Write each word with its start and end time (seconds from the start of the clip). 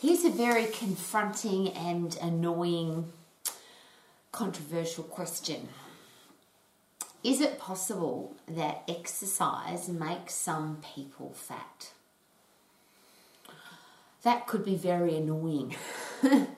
Here's 0.00 0.24
a 0.24 0.30
very 0.30 0.66
confronting 0.66 1.68
and 1.68 2.16
annoying, 2.20 3.12
controversial 4.32 5.04
question. 5.04 5.68
Is 7.22 7.40
it 7.40 7.58
possible 7.58 8.34
that 8.48 8.82
exercise 8.88 9.88
makes 9.88 10.34
some 10.34 10.82
people 10.94 11.32
fat? 11.34 11.92
That 14.22 14.46
could 14.46 14.64
be 14.64 14.76
very 14.76 15.16
annoying. 15.16 15.76
but 16.22 16.48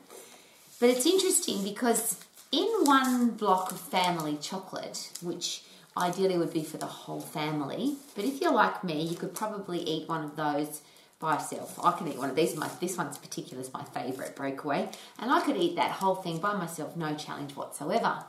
it's 0.80 1.06
interesting 1.06 1.62
because 1.64 2.18
in 2.50 2.66
one 2.84 3.30
block 3.30 3.72
of 3.72 3.80
family 3.80 4.38
chocolate, 4.40 5.10
which 5.20 5.64
ideally 5.96 6.38
would 6.38 6.52
be 6.52 6.64
for 6.64 6.76
the 6.76 6.86
whole 6.86 7.20
family, 7.20 7.96
but 8.14 8.24
if 8.24 8.40
you're 8.40 8.52
like 8.52 8.84
me, 8.84 9.02
you 9.02 9.16
could 9.16 9.34
probably 9.34 9.78
eat 9.80 10.08
one 10.08 10.24
of 10.24 10.36
those 10.36 10.82
by 11.20 11.34
yourself. 11.34 11.78
I 11.82 11.92
can 11.92 12.08
eat 12.08 12.18
one 12.18 12.30
of 12.30 12.36
these. 12.36 12.56
My, 12.56 12.68
this 12.80 12.96
one's 12.96 13.18
particular 13.18 13.62
is 13.62 13.72
my 13.72 13.84
favourite 13.84 14.36
breakaway, 14.36 14.90
and 15.18 15.30
I 15.30 15.40
could 15.40 15.56
eat 15.56 15.76
that 15.76 15.92
whole 15.92 16.16
thing 16.16 16.38
by 16.38 16.54
myself, 16.54 16.96
no 16.96 17.14
challenge 17.14 17.54
whatsoever. 17.56 18.24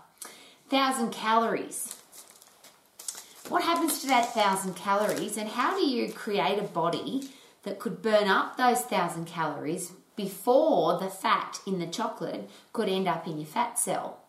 Thousand 0.69 1.11
calories. 1.11 1.95
What 3.49 3.63
happens 3.63 4.01
to 4.01 4.07
that 4.07 4.33
thousand 4.33 4.75
calories, 4.75 5.37
and 5.37 5.49
how 5.49 5.75
do 5.77 5.85
you 5.85 6.11
create 6.11 6.59
a 6.59 6.63
body 6.63 7.29
that 7.63 7.79
could 7.79 8.01
burn 8.01 8.27
up 8.27 8.57
those 8.57 8.81
thousand 8.81 9.25
calories 9.25 9.91
before 10.15 10.97
the 10.99 11.09
fat 11.09 11.59
in 11.67 11.79
the 11.79 11.87
chocolate 11.87 12.49
could 12.73 12.89
end 12.89 13.07
up 13.07 13.27
in 13.27 13.37
your 13.37 13.47
fat 13.47 13.77
cell? 13.77 14.24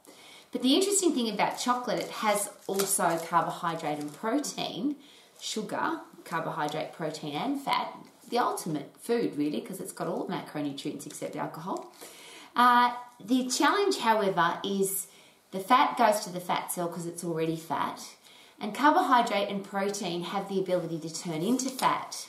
But 0.52 0.62
the 0.62 0.74
interesting 0.74 1.12
thing 1.12 1.28
about 1.28 1.58
chocolate, 1.58 2.00
it 2.00 2.10
has 2.10 2.50
also 2.66 3.18
carbohydrate 3.26 3.98
and 3.98 4.12
protein, 4.12 4.96
sugar, 5.40 6.00
carbohydrate, 6.24 6.92
protein, 6.92 7.34
and 7.34 7.60
fat. 7.60 7.94
The 8.30 8.38
ultimate 8.38 8.92
food, 9.00 9.36
really, 9.36 9.60
because 9.60 9.80
it's 9.80 9.92
got 9.92 10.08
all 10.08 10.24
the 10.24 10.32
macronutrients 10.32 11.06
except 11.06 11.36
alcohol. 11.36 11.92
Uh, 12.54 12.94
the 13.24 13.48
challenge, 13.48 13.98
however, 13.98 14.58
is 14.64 15.06
the 15.50 15.60
fat 15.60 15.96
goes 15.96 16.20
to 16.24 16.30
the 16.30 16.40
fat 16.40 16.72
cell 16.72 16.88
because 16.88 17.06
it's 17.06 17.22
already 17.22 17.56
fat, 17.56 18.02
and 18.60 18.74
carbohydrate 18.74 19.48
and 19.48 19.62
protein 19.62 20.22
have 20.22 20.48
the 20.48 20.58
ability 20.58 20.98
to 21.00 21.14
turn 21.14 21.42
into 21.42 21.68
fat, 21.68 22.26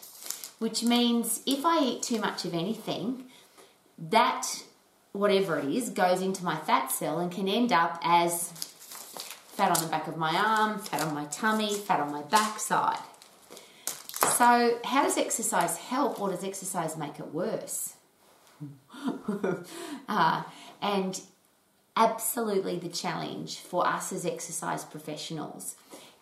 which 0.60 0.84
means 0.84 1.42
if 1.46 1.66
I 1.66 1.84
eat 1.84 2.04
too 2.04 2.20
much 2.20 2.46
of 2.46 2.54
anything, 2.54 3.26
that 3.98 4.64
whatever 5.18 5.58
it 5.60 5.66
is 5.66 5.90
goes 5.90 6.22
into 6.22 6.44
my 6.44 6.58
fat 6.58 6.92
cell 6.92 7.20
and 7.20 7.32
can 7.32 7.48
end 7.48 7.72
up 7.72 8.00
as 8.04 8.52
fat 9.58 9.76
on 9.76 9.84
the 9.84 9.90
back 9.90 10.08
of 10.08 10.18
my 10.18 10.36
arm, 10.36 10.80
fat 10.80 11.02
on 11.02 11.14
my 11.14 11.26
tummy, 11.26 11.74
fat 11.74 12.00
on 12.00 12.12
my 12.12 12.22
backside. 12.24 13.00
So, 14.38 14.80
how 14.84 15.04
does 15.04 15.18
exercise 15.18 15.78
help 15.78 16.22
or 16.22 16.30
does 16.30 16.44
exercise 16.44 16.96
make 16.96 17.20
it 17.20 17.34
worse? 17.34 17.96
uh, 20.08 20.44
and 20.82 21.22
absolutely 21.96 22.78
the 22.78 22.90
challenge 22.90 23.58
for 23.58 23.88
us 23.88 24.14
as 24.14 24.26
exercise 24.26 24.84
professionals 24.84 25.76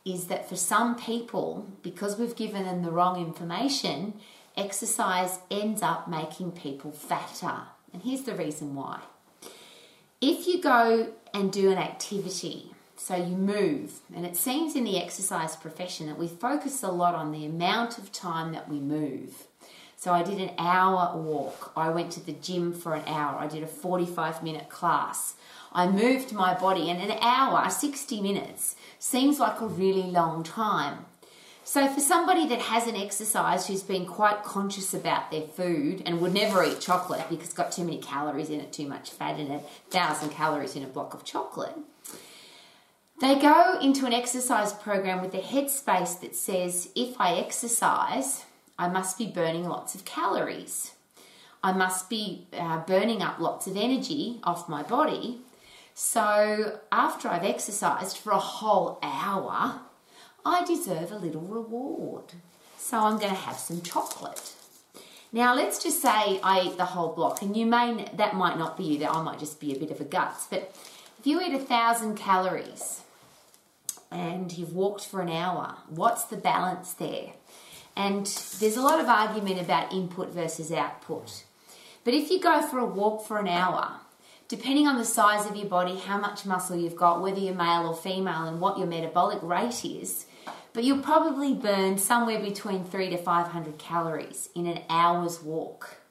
is 0.05 0.27
that 0.27 0.47
for 0.47 0.55
some 0.55 0.95
people, 0.95 1.67
because 1.81 2.17
we've 2.17 2.35
given 2.35 2.63
them 2.63 2.83
the 2.83 2.91
wrong 2.91 3.19
information, 3.19 4.13
exercise 4.55 5.39
ends 5.51 5.81
up 5.81 6.07
making 6.07 6.51
people 6.51 6.91
fatter. 6.91 7.63
And 7.95 8.03
here's 8.03 8.23
the 8.23 8.35
reason 8.35 8.75
why. 8.75 8.99
If 10.19 10.47
you 10.47 10.61
go 10.61 11.13
and 11.33 11.49
do 11.49 11.71
an 11.71 11.77
activity, 11.77 12.73
so 12.97 13.15
you 13.15 13.37
move, 13.37 14.01
and 14.13 14.25
it 14.25 14.35
seems 14.35 14.75
in 14.75 14.83
the 14.83 15.01
exercise 15.01 15.55
profession 15.55 16.07
that 16.07 16.19
we 16.19 16.27
focus 16.27 16.83
a 16.83 16.91
lot 16.91 17.15
on 17.15 17.31
the 17.31 17.45
amount 17.45 17.97
of 17.97 18.11
time 18.11 18.51
that 18.51 18.67
we 18.67 18.81
move. 18.81 19.47
So 19.95 20.11
I 20.11 20.23
did 20.23 20.41
an 20.41 20.51
hour 20.57 21.17
walk. 21.17 21.71
I 21.77 21.89
went 21.89 22.11
to 22.11 22.19
the 22.19 22.33
gym 22.33 22.73
for 22.73 22.95
an 22.95 23.07
hour. 23.07 23.39
I 23.39 23.47
did 23.47 23.63
a 23.63 23.67
45 23.67 24.43
minute 24.43 24.67
class. 24.67 25.35
I 25.71 25.87
moved 25.87 26.33
my 26.33 26.53
body, 26.53 26.89
and 26.89 27.01
an 27.01 27.17
hour, 27.21 27.69
60 27.69 28.19
minutes, 28.19 28.75
seems 28.99 29.39
like 29.39 29.61
a 29.61 29.67
really 29.67 30.03
long 30.03 30.43
time. 30.43 31.05
So, 31.67 31.87
for 31.87 31.99
somebody 31.99 32.47
that 32.49 32.59
hasn't 32.59 32.95
exercised, 32.95 33.67
who's 33.67 33.81
been 33.81 34.05
quite 34.05 34.43
conscious 34.43 34.93
about 34.93 35.31
their 35.31 35.47
food 35.47 36.03
and 36.05 36.21
would 36.21 36.31
never 36.31 36.63
eat 36.63 36.79
chocolate 36.79 37.25
because 37.27 37.45
it's 37.45 37.55
got 37.55 37.71
too 37.71 37.83
many 37.83 37.97
calories 37.97 38.51
in 38.51 38.61
it, 38.61 38.71
too 38.71 38.87
much 38.87 39.09
fat 39.09 39.39
in 39.39 39.49
it, 39.49 39.63
thousand 39.89 40.29
calories 40.29 40.75
in 40.75 40.83
a 40.83 40.87
block 40.87 41.15
of 41.15 41.23
chocolate, 41.23 41.75
they 43.19 43.39
go 43.39 43.79
into 43.81 44.05
an 44.05 44.13
exercise 44.13 44.73
program 44.73 45.21
with 45.21 45.33
a 45.33 45.39
headspace 45.39 46.21
that 46.21 46.35
says, 46.35 46.89
if 46.95 47.19
I 47.19 47.33
exercise, 47.37 48.45
I 48.77 48.87
must 48.87 49.17
be 49.17 49.25
burning 49.25 49.67
lots 49.67 49.95
of 49.95 50.05
calories. 50.05 50.91
I 51.63 51.71
must 51.71 52.11
be 52.11 52.45
uh, 52.53 52.85
burning 52.85 53.23
up 53.23 53.39
lots 53.39 53.65
of 53.65 53.75
energy 53.75 54.39
off 54.43 54.69
my 54.69 54.83
body 54.83 55.41
so 55.97 56.81
after 56.91 57.29
I've 57.29 57.45
exercised 57.45 58.17
for 58.17 58.31
a 58.31 58.37
whole 58.37 58.99
hour, 59.01 59.79
I 60.45 60.63
deserve 60.63 61.11
a 61.11 61.17
little 61.17 61.41
reward. 61.41 62.33
So 62.77 62.99
I'm 62.99 63.17
going 63.17 63.33
to 63.33 63.39
have 63.39 63.57
some 63.57 63.81
chocolate. 63.81 64.53
Now 65.33 65.55
let's 65.55 65.81
just 65.81 66.01
say 66.01 66.39
I 66.43 66.61
eat 66.67 66.77
the 66.77 66.85
whole 66.85 67.13
block, 67.13 67.41
and 67.41 67.57
you 67.57 67.65
may 67.65 68.07
that 68.13 68.35
might 68.35 68.57
not 68.57 68.77
be 68.77 68.83
you. 68.83 68.99
That 68.99 69.11
I 69.11 69.21
might 69.21 69.39
just 69.39 69.59
be 69.59 69.75
a 69.75 69.79
bit 69.79 69.91
of 69.91 69.99
a 69.99 70.05
guts. 70.05 70.47
But 70.47 70.73
if 71.19 71.25
you 71.25 71.41
eat 71.41 71.53
a 71.53 71.59
thousand 71.59 72.15
calories 72.15 73.01
and 74.11 74.55
you've 74.55 74.73
walked 74.73 75.05
for 75.05 75.19
an 75.21 75.29
hour, 75.29 75.77
what's 75.89 76.23
the 76.25 76.37
balance 76.37 76.93
there? 76.93 77.33
And 77.97 78.27
there's 78.59 78.77
a 78.77 78.81
lot 78.81 78.99
of 78.99 79.07
argument 79.07 79.59
about 79.59 79.91
input 79.91 80.29
versus 80.29 80.71
output. 80.71 81.43
But 82.03 82.13
if 82.13 82.29
you 82.29 82.39
go 82.39 82.61
for 82.61 82.77
a 82.77 82.85
walk 82.85 83.25
for 83.25 83.39
an 83.39 83.47
hour 83.47 83.99
depending 84.47 84.87
on 84.87 84.97
the 84.97 85.05
size 85.05 85.47
of 85.47 85.55
your 85.55 85.65
body, 85.65 85.97
how 85.97 86.19
much 86.19 86.45
muscle 86.45 86.77
you've 86.77 86.95
got, 86.95 87.21
whether 87.21 87.39
you're 87.39 87.55
male 87.55 87.87
or 87.87 87.95
female, 87.95 88.43
and 88.43 88.61
what 88.61 88.77
your 88.77 88.87
metabolic 88.87 89.39
rate 89.41 89.83
is, 89.83 90.25
but 90.75 90.83
you'll 90.83 90.99
probably 90.99 91.53
burn 91.53 91.97
somewhere 91.97 92.39
between 92.39 92.83
three 92.83 93.09
to 93.09 93.17
500 93.17 93.77
calories 93.77 94.49
in 94.53 94.67
an 94.67 94.81
hour's 94.89 95.41
walk. 95.41 96.01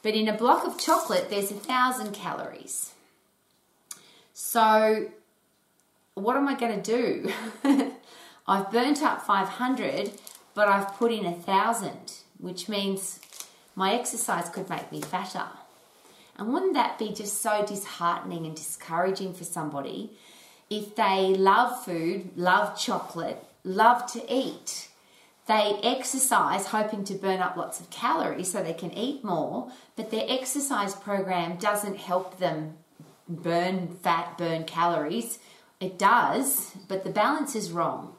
But 0.00 0.14
in 0.14 0.28
a 0.28 0.32
block 0.32 0.64
of 0.64 0.78
chocolate, 0.78 1.28
there's 1.28 1.50
a 1.50 1.54
thousand 1.54 2.12
calories. 2.12 2.92
So, 4.32 5.10
what 6.14 6.36
am 6.36 6.46
I 6.46 6.54
going 6.54 6.80
to 6.80 6.96
do? 7.64 7.92
I've 8.46 8.70
burnt 8.70 9.02
up 9.02 9.22
500, 9.22 10.12
but 10.54 10.68
I've 10.68 10.94
put 10.94 11.10
in 11.10 11.26
a 11.26 11.34
thousand, 11.34 12.12
which 12.38 12.68
means 12.68 13.18
my 13.74 13.94
exercise 13.94 14.48
could 14.50 14.70
make 14.70 14.92
me 14.92 15.00
fatter. 15.00 15.48
And 16.36 16.52
wouldn't 16.52 16.74
that 16.74 16.96
be 16.96 17.12
just 17.12 17.42
so 17.42 17.64
disheartening 17.66 18.46
and 18.46 18.54
discouraging 18.54 19.34
for 19.34 19.44
somebody 19.44 20.10
if 20.70 20.94
they 20.94 21.34
love 21.34 21.84
food, 21.84 22.36
love 22.36 22.78
chocolate, 22.78 23.44
love 23.64 24.10
to 24.12 24.32
eat? 24.32 24.88
They 25.46 25.78
exercise 25.82 26.68
hoping 26.68 27.04
to 27.04 27.14
burn 27.14 27.40
up 27.40 27.56
lots 27.56 27.80
of 27.80 27.90
calories 27.90 28.50
so 28.50 28.62
they 28.62 28.72
can 28.72 28.92
eat 28.92 29.24
more, 29.24 29.70
but 29.96 30.10
their 30.10 30.24
exercise 30.28 30.94
program 30.94 31.56
doesn't 31.56 31.98
help 31.98 32.38
them 32.38 32.76
burn 33.28 33.88
fat, 34.02 34.38
burn 34.38 34.64
calories. 34.64 35.38
It 35.80 35.98
does, 35.98 36.72
but 36.88 37.04
the 37.04 37.10
balance 37.10 37.54
is 37.54 37.72
wrong. 37.72 38.14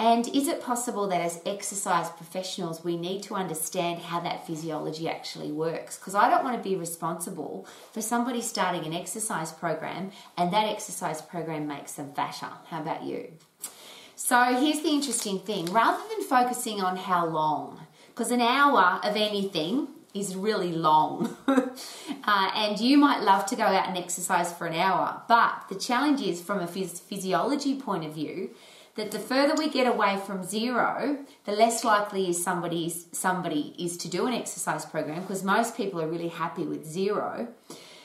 And 0.00 0.28
is 0.28 0.46
it 0.46 0.62
possible 0.62 1.08
that 1.08 1.20
as 1.20 1.40
exercise 1.44 2.08
professionals, 2.10 2.84
we 2.84 2.96
need 2.96 3.24
to 3.24 3.34
understand 3.34 4.00
how 4.00 4.20
that 4.20 4.46
physiology 4.46 5.08
actually 5.08 5.50
works? 5.50 5.98
Because 5.98 6.14
I 6.14 6.30
don't 6.30 6.44
want 6.44 6.56
to 6.56 6.68
be 6.68 6.76
responsible 6.76 7.66
for 7.92 8.00
somebody 8.00 8.40
starting 8.40 8.84
an 8.84 8.94
exercise 8.94 9.50
program 9.50 10.12
and 10.36 10.52
that 10.52 10.68
exercise 10.68 11.20
program 11.20 11.66
makes 11.66 11.94
them 11.94 12.12
fatter. 12.12 12.50
How 12.66 12.80
about 12.80 13.02
you? 13.02 13.32
So 14.20 14.42
here's 14.60 14.80
the 14.80 14.88
interesting 14.88 15.38
thing 15.38 15.66
rather 15.66 16.02
than 16.08 16.26
focusing 16.26 16.82
on 16.82 16.96
how 16.96 17.24
long, 17.24 17.86
because 18.08 18.32
an 18.32 18.40
hour 18.40 18.98
of 19.04 19.14
anything 19.14 19.86
is 20.12 20.34
really 20.34 20.72
long. 20.72 21.36
uh, 21.46 22.50
and 22.52 22.80
you 22.80 22.98
might 22.98 23.22
love 23.22 23.46
to 23.46 23.54
go 23.54 23.62
out 23.62 23.86
and 23.86 23.96
exercise 23.96 24.52
for 24.52 24.66
an 24.66 24.74
hour, 24.74 25.22
but 25.28 25.66
the 25.68 25.76
challenge 25.76 26.20
is 26.20 26.42
from 26.42 26.58
a 26.58 26.66
phys- 26.66 27.00
physiology 27.00 27.80
point 27.80 28.04
of 28.04 28.12
view 28.12 28.50
that 28.96 29.12
the 29.12 29.20
further 29.20 29.54
we 29.54 29.70
get 29.70 29.86
away 29.86 30.20
from 30.26 30.42
zero, 30.42 31.24
the 31.44 31.52
less 31.52 31.84
likely 31.84 32.28
is 32.28 32.42
somebody's 32.42 33.06
somebody 33.12 33.72
is 33.78 33.96
to 33.98 34.08
do 34.08 34.26
an 34.26 34.34
exercise 34.34 34.84
program 34.84 35.20
because 35.20 35.44
most 35.44 35.76
people 35.76 36.02
are 36.02 36.08
really 36.08 36.26
happy 36.26 36.64
with 36.64 36.84
zero. 36.84 37.46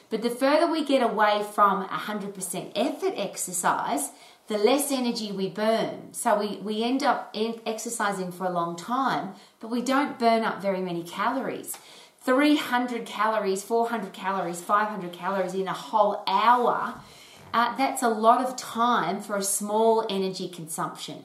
But 0.10 0.22
the 0.22 0.30
further 0.30 0.72
we 0.72 0.86
get 0.86 1.02
away 1.02 1.46
from 1.54 1.88
100% 1.88 2.72
effort 2.76 3.14
exercise, 3.16 4.12
the 4.48 4.58
less 4.58 4.92
energy 4.92 5.32
we 5.32 5.50
burn. 5.50 6.14
So 6.14 6.40
we, 6.40 6.58
we 6.58 6.84
end 6.84 7.04
up 7.04 7.36
exercising 7.66 8.32
for 8.32 8.46
a 8.46 8.52
long 8.52 8.76
time, 8.76 9.34
but 9.60 9.70
we 9.70 9.82
don't 9.82 10.20
burn 10.20 10.44
up 10.44 10.62
very 10.62 10.82
many 10.82 11.04
calories. 11.04 11.78
300 12.22 13.06
calories, 13.06 13.64
400 13.64 14.14
calories, 14.14 14.62
500 14.62 15.12
calories 15.12 15.54
in 15.54 15.68
a 15.68 15.74
whole 15.74 16.24
hour 16.28 17.02
uh, 17.54 17.76
that's 17.78 18.02
a 18.02 18.10
lot 18.10 18.44
of 18.44 18.56
time 18.56 19.22
for 19.22 19.38
a 19.38 19.44
small 19.44 20.06
energy 20.10 20.50
consumption. 20.50 21.24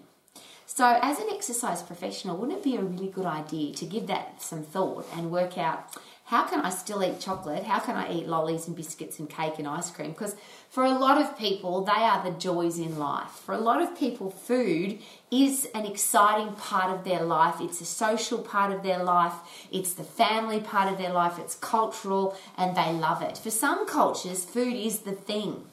So, 0.67 0.99
as 1.01 1.19
an 1.19 1.29
exercise 1.33 1.83
professional, 1.83 2.37
wouldn't 2.37 2.59
it 2.59 2.63
be 2.63 2.77
a 2.77 2.83
really 2.83 3.09
good 3.09 3.25
idea 3.25 3.75
to 3.75 3.87
give 3.87 4.07
that 4.09 4.43
some 4.43 4.63
thought 4.63 5.07
and 5.15 5.31
work 5.31 5.57
out 5.57 5.97
how 6.29 6.45
can 6.45 6.61
I 6.61 6.69
still 6.69 7.03
eat 7.03 7.21
chocolate? 7.21 7.65
How 7.65 7.79
can 7.79 7.97
I 7.97 8.13
eat 8.13 8.29
lollies 8.29 8.67
and 8.67 8.77
biscuits 8.77 9.19
and 9.19 9.31
cake 9.31 9.55
and 9.59 9.67
ice 9.67 9.91
cream? 9.91 10.11
Because 10.11 10.37
for 10.69 10.85
a 10.85 10.91
lot 10.91 11.19
of 11.19 11.39
people, 11.39 11.81
they 11.81 11.91
are 11.91 12.23
the 12.23 12.39
joys 12.39 12.79
in 12.79 12.99
life. 12.99 13.31
For 13.31 13.55
a 13.55 13.59
lot 13.59 13.81
of 13.81 13.99
people, 13.99 14.31
food 14.31 14.99
is 15.31 15.67
an 15.75 15.87
exciting 15.87 16.53
part 16.53 16.95
of 16.95 17.05
their 17.05 17.23
life. 17.23 17.63
It's 17.63 17.81
a 17.81 17.87
social 17.87 18.41
part 18.41 18.73
of 18.75 18.83
their 18.83 19.03
life. 19.03 19.33
It's 19.73 19.95
the 19.95 20.05
family 20.05 20.61
part 20.61 20.93
of 20.93 20.99
their 20.99 21.15
life. 21.15 21.39
It's 21.39 21.55
cultural 21.55 22.37
and 22.59 22.77
they 22.77 22.93
love 22.93 23.23
it. 23.23 23.39
For 23.39 23.51
some 23.51 23.87
cultures, 23.87 24.45
food 24.45 24.75
is 24.75 24.99
the 24.99 25.13
thing. 25.13 25.65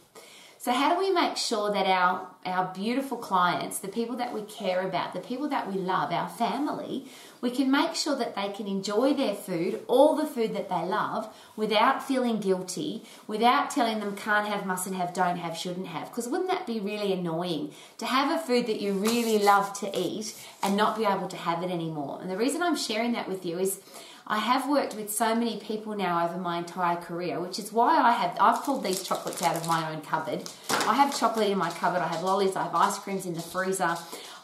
So, 0.65 0.71
how 0.71 0.95
do 0.95 0.99
we 0.99 1.11
make 1.11 1.37
sure 1.37 1.71
that 1.71 1.85
our, 1.85 2.27
our 2.43 2.73
beautiful 2.73 3.17
clients, 3.17 3.77
the 3.77 3.87
people 3.87 4.15
that 4.15 4.33
we 4.33 4.41
care 4.41 4.81
about, 4.81 5.13
the 5.13 5.19
people 5.19 5.47
that 5.49 5.71
we 5.71 5.79
love, 5.79 6.11
our 6.11 6.27
family, 6.27 7.05
we 7.39 7.51
can 7.51 7.69
make 7.69 7.93
sure 7.93 8.15
that 8.15 8.35
they 8.35 8.49
can 8.49 8.65
enjoy 8.65 9.13
their 9.13 9.35
food, 9.35 9.83
all 9.87 10.15
the 10.15 10.25
food 10.25 10.55
that 10.55 10.67
they 10.67 10.83
love, 10.83 11.31
without 11.55 12.01
feeling 12.01 12.39
guilty, 12.39 13.03
without 13.27 13.69
telling 13.69 13.99
them 13.99 14.15
can't 14.15 14.47
have, 14.47 14.65
mustn't 14.65 14.95
have, 14.95 15.13
don't 15.13 15.37
have, 15.37 15.55
shouldn't 15.55 15.85
have? 15.85 16.09
Because 16.09 16.27
wouldn't 16.27 16.49
that 16.49 16.65
be 16.65 16.79
really 16.79 17.13
annoying 17.13 17.71
to 17.99 18.07
have 18.07 18.31
a 18.31 18.43
food 18.43 18.65
that 18.65 18.81
you 18.81 18.93
really 18.93 19.37
love 19.37 19.71
to 19.81 19.91
eat 19.95 20.35
and 20.63 20.75
not 20.75 20.97
be 20.97 21.05
able 21.05 21.27
to 21.27 21.37
have 21.37 21.61
it 21.61 21.69
anymore? 21.69 22.17
And 22.23 22.31
the 22.31 22.37
reason 22.37 22.63
I'm 22.63 22.75
sharing 22.75 23.11
that 23.11 23.29
with 23.29 23.45
you 23.45 23.59
is 23.59 23.81
I 24.27 24.39
have 24.39 24.67
worked 24.67 24.95
with 24.95 25.13
so 25.13 25.35
many 25.35 25.57
people 25.57 25.95
now 25.95 26.25
over 26.25 26.39
my 26.39 26.57
entire 26.57 26.95
career, 26.95 27.39
which 27.39 27.59
is 27.59 27.71
why 27.71 27.95
I 28.01 28.11
have 28.11 28.35
I've 28.39 28.63
pulled 28.63 28.83
these 28.83 29.03
chocolates 29.03 29.43
out 29.43 29.55
of 29.55 29.67
my 29.67 29.91
own 29.91 30.01
cupboard. 30.01 30.49
I 30.87 30.95
have 30.95 31.17
chocolate 31.17 31.51
in 31.51 31.59
my 31.59 31.69
cupboard, 31.69 31.99
I 31.99 32.07
have 32.07 32.23
lollies, 32.23 32.55
I 32.55 32.63
have 32.63 32.73
ice 32.73 32.97
creams 32.97 33.27
in 33.27 33.35
the 33.35 33.41
freezer. 33.41 33.95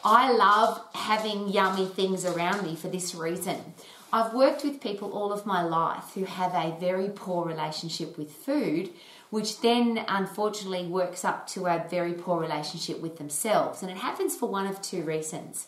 I 0.06 0.32
love 0.34 0.84
having 0.94 1.50
yummy 1.50 1.88
things 1.88 2.26
around 2.26 2.64
me 2.64 2.76
for 2.76 2.90
this 2.90 3.16
reason. 3.16 3.74
I've 4.14 4.34
worked 4.36 4.64
with 4.64 4.82
people 4.82 5.14
all 5.14 5.34
of 5.34 5.48
my 5.48 5.64
life 5.64 6.12
who 6.14 6.26
have 6.26 6.54
a 6.54 6.78
very 6.80 7.10
poor 7.10 7.46
relationship 7.46 8.20
with 8.20 8.32
food, 8.32 8.92
which 9.32 9.62
then 9.62 10.06
unfortunately 10.08 10.86
works 10.86 11.26
up 11.26 11.48
to 11.48 11.66
a 11.66 11.88
very 11.90 12.14
poor 12.14 12.40
relationship 12.40 13.00
with 13.00 13.18
themselves. 13.18 13.82
And 13.82 13.90
it 13.90 13.98
happens 13.98 14.36
for 14.36 14.48
one 14.48 14.68
of 14.68 14.80
two 14.82 15.02
reasons. 15.02 15.68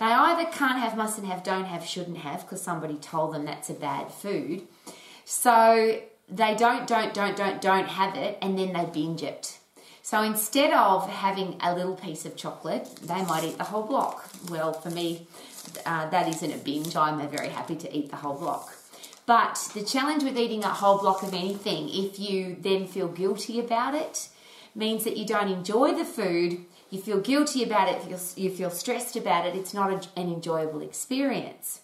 They 0.00 0.06
either 0.06 0.50
can't 0.50 0.78
have, 0.78 0.96
mustn't 0.96 1.26
have, 1.26 1.44
don't 1.44 1.66
have, 1.66 1.84
shouldn't 1.84 2.16
have 2.16 2.40
because 2.40 2.62
somebody 2.62 2.94
told 2.94 3.34
them 3.34 3.44
that's 3.44 3.68
a 3.68 3.74
bad 3.74 4.10
food. 4.10 4.62
So 5.26 6.00
they 6.26 6.54
don't, 6.54 6.86
don't, 6.86 7.12
don't, 7.12 7.36
don't, 7.36 7.60
don't 7.60 7.86
have 7.86 8.16
it 8.16 8.38
and 8.40 8.58
then 8.58 8.72
they 8.72 8.86
binge 8.86 9.22
it. 9.22 9.58
So 10.00 10.22
instead 10.22 10.72
of 10.72 11.06
having 11.06 11.58
a 11.60 11.74
little 11.74 11.96
piece 11.96 12.24
of 12.24 12.34
chocolate, 12.34 12.88
they 13.02 13.22
might 13.26 13.44
eat 13.44 13.58
the 13.58 13.64
whole 13.64 13.82
block. 13.82 14.26
Well, 14.48 14.72
for 14.72 14.88
me, 14.88 15.26
uh, 15.84 16.08
that 16.08 16.26
isn't 16.28 16.50
a 16.50 16.56
binge. 16.56 16.96
I'm 16.96 17.28
very 17.28 17.50
happy 17.50 17.76
to 17.76 17.94
eat 17.94 18.08
the 18.08 18.16
whole 18.16 18.38
block. 18.38 18.74
But 19.26 19.68
the 19.74 19.84
challenge 19.84 20.24
with 20.24 20.38
eating 20.38 20.64
a 20.64 20.68
whole 20.68 20.96
block 20.96 21.22
of 21.22 21.34
anything, 21.34 21.90
if 21.90 22.18
you 22.18 22.56
then 22.58 22.86
feel 22.86 23.08
guilty 23.08 23.60
about 23.60 23.94
it, 23.94 24.30
means 24.74 25.04
that 25.04 25.18
you 25.18 25.26
don't 25.26 25.50
enjoy 25.50 25.92
the 25.92 26.06
food 26.06 26.64
you 26.90 27.00
feel 27.00 27.20
guilty 27.20 27.62
about 27.62 27.88
it, 27.88 28.36
you 28.36 28.50
feel 28.50 28.70
stressed 28.70 29.16
about 29.16 29.46
it, 29.46 29.54
it's 29.54 29.72
not 29.72 30.08
an 30.16 30.28
enjoyable 30.32 30.82
experience. 30.82 31.80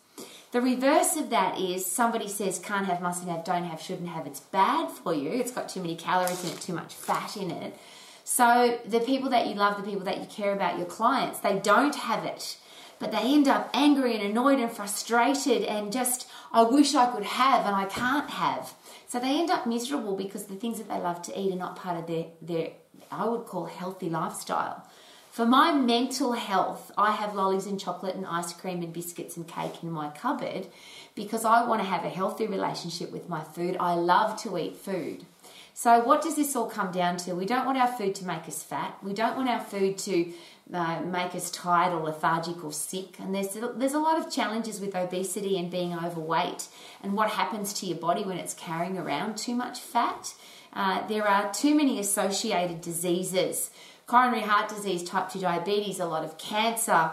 The 0.52 0.60
reverse 0.60 1.16
of 1.16 1.30
that 1.30 1.60
is 1.60 1.84
somebody 1.84 2.28
says 2.28 2.58
can't 2.58 2.86
have, 2.86 3.00
mustn't 3.00 3.28
have, 3.28 3.44
don't 3.44 3.64
have, 3.64 3.80
shouldn't 3.80 4.08
have, 4.08 4.26
it's 4.26 4.40
bad 4.40 4.90
for 4.90 5.14
you, 5.14 5.30
it's 5.30 5.52
got 5.52 5.68
too 5.68 5.80
many 5.80 5.96
calories 5.96 6.44
in 6.44 6.50
it, 6.50 6.60
too 6.60 6.72
much 6.72 6.94
fat 6.94 7.36
in 7.36 7.50
it. 7.50 7.76
So 8.24 8.78
the 8.84 9.00
people 9.00 9.30
that 9.30 9.46
you 9.46 9.54
love, 9.54 9.76
the 9.76 9.88
people 9.88 10.04
that 10.04 10.18
you 10.18 10.26
care 10.26 10.52
about, 10.52 10.78
your 10.78 10.86
clients, 10.86 11.38
they 11.40 11.58
don't 11.58 11.94
have 11.94 12.24
it, 12.24 12.56
but 12.98 13.12
they 13.12 13.18
end 13.18 13.46
up 13.46 13.70
angry 13.74 14.14
and 14.16 14.24
annoyed 14.24 14.58
and 14.58 14.70
frustrated 14.70 15.62
and 15.62 15.92
just, 15.92 16.26
I 16.52 16.62
wish 16.62 16.94
I 16.94 17.06
could 17.12 17.24
have 17.24 17.66
and 17.66 17.76
I 17.76 17.84
can't 17.84 18.30
have. 18.30 18.74
So 19.06 19.20
they 19.20 19.38
end 19.38 19.50
up 19.50 19.66
miserable 19.66 20.16
because 20.16 20.46
the 20.46 20.56
things 20.56 20.78
that 20.78 20.88
they 20.88 20.98
love 20.98 21.22
to 21.22 21.38
eat 21.38 21.52
are 21.52 21.56
not 21.56 21.76
part 21.76 21.98
of 21.98 22.06
their, 22.06 22.26
their 22.42 22.70
I 23.10 23.26
would 23.26 23.44
call 23.44 23.66
healthy 23.66 24.08
lifestyle. 24.08 24.88
For 25.36 25.44
my 25.44 25.70
mental 25.70 26.32
health, 26.32 26.90
I 26.96 27.12
have 27.12 27.34
lollies 27.34 27.66
and 27.66 27.78
chocolate 27.78 28.14
and 28.14 28.24
ice 28.24 28.54
cream 28.54 28.82
and 28.82 28.90
biscuits 28.90 29.36
and 29.36 29.46
cake 29.46 29.82
in 29.82 29.90
my 29.90 30.08
cupboard 30.08 30.66
because 31.14 31.44
I 31.44 31.66
want 31.66 31.82
to 31.82 31.86
have 31.86 32.06
a 32.06 32.08
healthy 32.08 32.46
relationship 32.46 33.12
with 33.12 33.28
my 33.28 33.44
food. 33.44 33.76
I 33.78 33.96
love 33.96 34.40
to 34.44 34.56
eat 34.56 34.76
food. 34.76 35.26
So, 35.74 36.02
what 36.02 36.22
does 36.22 36.36
this 36.36 36.56
all 36.56 36.70
come 36.70 36.90
down 36.90 37.18
to? 37.18 37.34
We 37.34 37.44
don't 37.44 37.66
want 37.66 37.76
our 37.76 37.86
food 37.86 38.14
to 38.14 38.26
make 38.26 38.48
us 38.48 38.62
fat. 38.62 38.96
We 39.02 39.12
don't 39.12 39.36
want 39.36 39.50
our 39.50 39.60
food 39.60 39.98
to 39.98 40.32
uh, 40.72 41.02
make 41.02 41.34
us 41.34 41.50
tired 41.50 41.92
or 41.92 42.00
lethargic 42.00 42.64
or 42.64 42.72
sick. 42.72 43.20
And 43.20 43.34
there's 43.34 43.58
there's 43.76 43.92
a 43.92 43.98
lot 43.98 44.18
of 44.18 44.32
challenges 44.32 44.80
with 44.80 44.96
obesity 44.96 45.58
and 45.58 45.70
being 45.70 45.92
overweight, 45.92 46.68
and 47.02 47.12
what 47.12 47.28
happens 47.28 47.74
to 47.74 47.86
your 47.86 47.98
body 47.98 48.24
when 48.24 48.38
it's 48.38 48.54
carrying 48.54 48.96
around 48.96 49.36
too 49.36 49.54
much 49.54 49.80
fat. 49.80 50.32
Uh, 50.72 51.06
there 51.08 51.26
are 51.26 51.52
too 51.52 51.74
many 51.74 51.98
associated 51.98 52.80
diseases 52.80 53.70
coronary 54.06 54.42
heart 54.42 54.68
disease, 54.68 55.02
type 55.02 55.30
2 55.30 55.40
diabetes, 55.40 56.00
a 56.00 56.06
lot 56.06 56.24
of 56.24 56.38
cancer. 56.38 57.10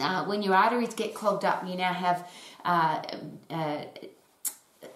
Uh, 0.00 0.24
when 0.24 0.42
your 0.42 0.54
arteries 0.54 0.94
get 0.94 1.14
clogged 1.14 1.44
up, 1.44 1.66
you 1.66 1.76
now 1.76 1.92
have 1.92 2.28
uh, 2.64 3.02
uh, 3.50 3.84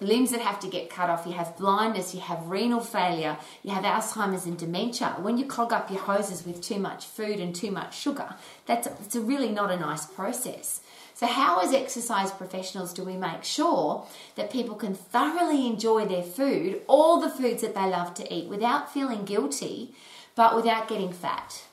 limbs 0.01 0.31
that 0.31 0.41
have 0.41 0.61
to 0.61 0.69
get 0.69 0.91
cut 0.91 1.11
off, 1.11 1.27
you 1.27 1.33
have 1.33 1.57
blindness, 1.57 2.15
you 2.15 2.21
have 2.21 2.47
renal 2.47 2.81
failure, 2.81 3.37
you 3.63 3.71
have 3.71 3.85
Alzheimer's 3.85 4.47
and 4.47 4.59
dementia. 4.59 5.17
When 5.21 5.39
you 5.39 5.47
clog 5.47 5.73
up 5.73 5.91
your 5.91 6.01
hoses 6.01 6.45
with 6.45 6.61
too 6.63 6.79
much 6.79 7.07
food 7.07 7.41
and 7.41 7.55
too 7.55 7.71
much 7.71 7.99
sugar, 7.99 8.35
that's, 8.67 8.87
that's 8.87 9.17
really 9.17 9.51
not 9.51 9.71
a 9.71 9.79
nice 9.79 10.07
process. 10.07 10.81
So, 11.15 11.27
how, 11.27 11.61
as 11.61 11.73
exercise 11.73 12.31
professionals, 12.31 12.93
do 12.93 13.03
we 13.03 13.17
make 13.17 13.43
sure 13.43 14.07
that 14.35 14.51
people 14.51 14.75
can 14.75 14.95
thoroughly 14.95 15.67
enjoy 15.67 16.05
their 16.05 16.23
food, 16.23 16.83
all 16.87 17.23
the 17.23 17.31
foods 17.31 17.63
that 17.63 17.75
they 17.75 17.89
love 17.89 18.13
to 18.15 18.35
eat, 18.35 18.49
without 18.49 18.93
feeling 18.93 19.25
guilty 19.25 19.95
but 20.37 20.55
without 20.55 20.87
getting 20.87 21.13
fat. 21.13 21.65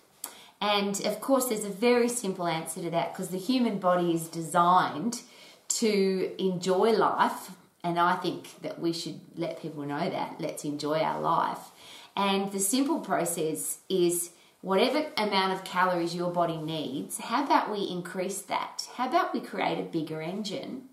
And 0.60 1.06
of 1.06 1.19
course, 1.21 1.45
there's 1.45 1.65
a 1.65 1.69
very 1.69 2.10
simple 2.10 2.48
answer 2.48 2.81
to 2.81 2.89
that 2.89 3.13
because 3.13 3.30
the 3.30 3.38
human 3.38 3.77
body 3.77 4.13
is 4.13 4.27
designed 4.27 5.21
to 5.68 6.31
enjoy 6.39 6.92
life. 6.92 7.51
And 7.83 8.00
I 8.00 8.15
think 8.15 8.62
that 8.62 8.80
we 8.80 8.94
should 8.94 9.19
let 9.36 9.62
people 9.62 9.83
know 9.83 10.10
that. 10.10 10.38
Let's 10.39 10.63
enjoy 10.63 11.00
our 11.00 11.19
life. 11.19 11.60
And 12.15 12.51
the 12.51 12.60
simple 12.60 13.01
process 13.01 13.80
is 13.89 14.31
whatever 14.62 15.06
amount 15.18 15.51
of 15.51 15.65
calories 15.65 16.15
your 16.15 16.31
body 16.31 16.57
needs, 16.57 17.18
how 17.18 17.44
about 17.44 17.69
we 17.69 17.81
increase 17.81 18.42
that? 18.44 18.88
How 18.95 19.10
about 19.10 19.33
we 19.33 19.42
create 19.42 19.80
a 19.80 19.83
bigger 19.83 20.21
engine? 20.21 20.83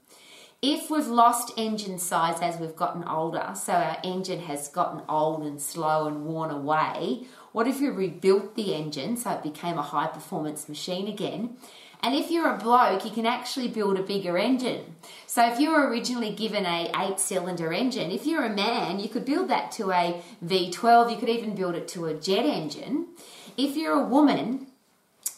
If 0.62 0.90
we've 0.90 1.06
lost 1.06 1.54
engine 1.56 1.98
size 1.98 2.42
as 2.42 2.58
we've 2.58 2.76
gotten 2.76 3.02
older, 3.04 3.52
so 3.54 3.72
our 3.72 3.96
engine 4.04 4.40
has 4.40 4.68
gotten 4.68 5.00
old 5.08 5.42
and 5.42 5.58
slow 5.58 6.06
and 6.06 6.26
worn 6.26 6.50
away, 6.50 7.24
what 7.52 7.66
if 7.66 7.80
you 7.80 7.92
rebuilt 7.92 8.56
the 8.56 8.74
engine 8.74 9.16
so 9.16 9.30
it 9.30 9.42
became 9.42 9.78
a 9.78 9.82
high 9.82 10.08
performance 10.08 10.68
machine 10.68 11.08
again? 11.08 11.56
And 12.02 12.14
if 12.14 12.30
you're 12.30 12.54
a 12.54 12.58
bloke, 12.58 13.06
you 13.06 13.10
can 13.10 13.24
actually 13.24 13.68
build 13.68 13.98
a 13.98 14.02
bigger 14.02 14.36
engine. 14.36 14.96
So 15.26 15.50
if 15.50 15.58
you 15.58 15.70
were 15.70 15.88
originally 15.88 16.32
given 16.32 16.66
a 16.66 16.90
8 16.94 17.18
cylinder 17.18 17.72
engine, 17.72 18.10
if 18.10 18.26
you're 18.26 18.44
a 18.44 18.54
man, 18.54 19.00
you 19.00 19.08
could 19.08 19.24
build 19.24 19.48
that 19.48 19.72
to 19.72 19.92
a 19.92 20.22
V12, 20.44 21.10
you 21.10 21.16
could 21.16 21.30
even 21.30 21.54
build 21.54 21.74
it 21.74 21.88
to 21.88 22.04
a 22.04 22.12
jet 22.12 22.44
engine. 22.44 23.06
If 23.56 23.78
you're 23.78 23.98
a 23.98 24.06
woman, 24.06 24.66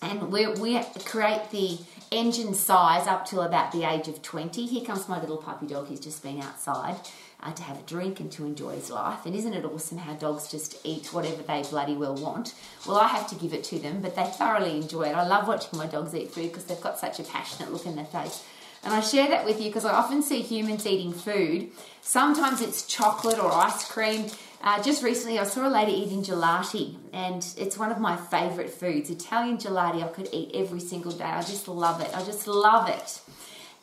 and 0.02 0.32
we, 0.32 0.48
we 0.48 0.82
create 1.04 1.50
the 1.52 1.78
engine 2.12 2.54
size 2.54 3.06
up 3.06 3.26
till 3.26 3.42
about 3.42 3.72
the 3.72 3.84
age 3.84 4.06
of 4.08 4.22
20. 4.22 4.66
Here 4.66 4.84
comes 4.84 5.08
my 5.08 5.20
little 5.20 5.38
puppy 5.38 5.66
dog, 5.66 5.88
he's 5.88 6.00
just 6.00 6.22
been 6.22 6.40
outside 6.40 6.96
uh, 7.42 7.52
to 7.52 7.62
have 7.62 7.78
a 7.78 7.82
drink 7.82 8.20
and 8.20 8.30
to 8.32 8.44
enjoy 8.44 8.74
his 8.74 8.90
life. 8.90 9.26
And 9.26 9.34
isn't 9.34 9.54
it 9.54 9.64
awesome 9.64 9.98
how 9.98 10.14
dogs 10.14 10.48
just 10.48 10.78
eat 10.84 11.12
whatever 11.12 11.42
they 11.42 11.62
bloody 11.62 11.96
well 11.96 12.14
want? 12.14 12.54
Well, 12.86 12.98
I 12.98 13.08
have 13.08 13.28
to 13.30 13.34
give 13.34 13.52
it 13.52 13.64
to 13.64 13.78
them, 13.78 14.00
but 14.00 14.14
they 14.14 14.24
thoroughly 14.24 14.76
enjoy 14.76 15.04
it. 15.04 15.16
I 15.16 15.26
love 15.26 15.48
watching 15.48 15.78
my 15.78 15.86
dogs 15.86 16.14
eat 16.14 16.30
food 16.30 16.48
because 16.48 16.64
they've 16.66 16.80
got 16.80 16.98
such 16.98 17.18
a 17.18 17.24
passionate 17.24 17.72
look 17.72 17.86
in 17.86 17.96
their 17.96 18.04
face. 18.04 18.44
And 18.84 18.92
I 18.92 19.00
share 19.00 19.28
that 19.28 19.44
with 19.44 19.60
you 19.60 19.68
because 19.68 19.84
I 19.84 19.92
often 19.92 20.22
see 20.22 20.42
humans 20.42 20.86
eating 20.86 21.12
food. 21.12 21.70
Sometimes 22.00 22.60
it's 22.60 22.84
chocolate 22.86 23.38
or 23.38 23.52
ice 23.52 23.88
cream. 23.88 24.26
Uh, 24.62 24.80
just 24.80 25.02
recently, 25.02 25.40
I 25.40 25.44
saw 25.44 25.66
a 25.66 25.68
lady 25.68 25.90
eating 25.90 26.22
gelati, 26.22 26.96
and 27.12 27.44
it's 27.58 27.76
one 27.76 27.90
of 27.90 27.98
my 27.98 28.16
favourite 28.16 28.70
foods. 28.70 29.10
Italian 29.10 29.58
gelati, 29.58 30.04
I 30.04 30.06
could 30.06 30.28
eat 30.32 30.52
every 30.54 30.78
single 30.78 31.10
day. 31.10 31.24
I 31.24 31.40
just 31.40 31.66
love 31.66 32.00
it. 32.00 32.16
I 32.16 32.22
just 32.22 32.46
love 32.46 32.88
it. 32.88 33.20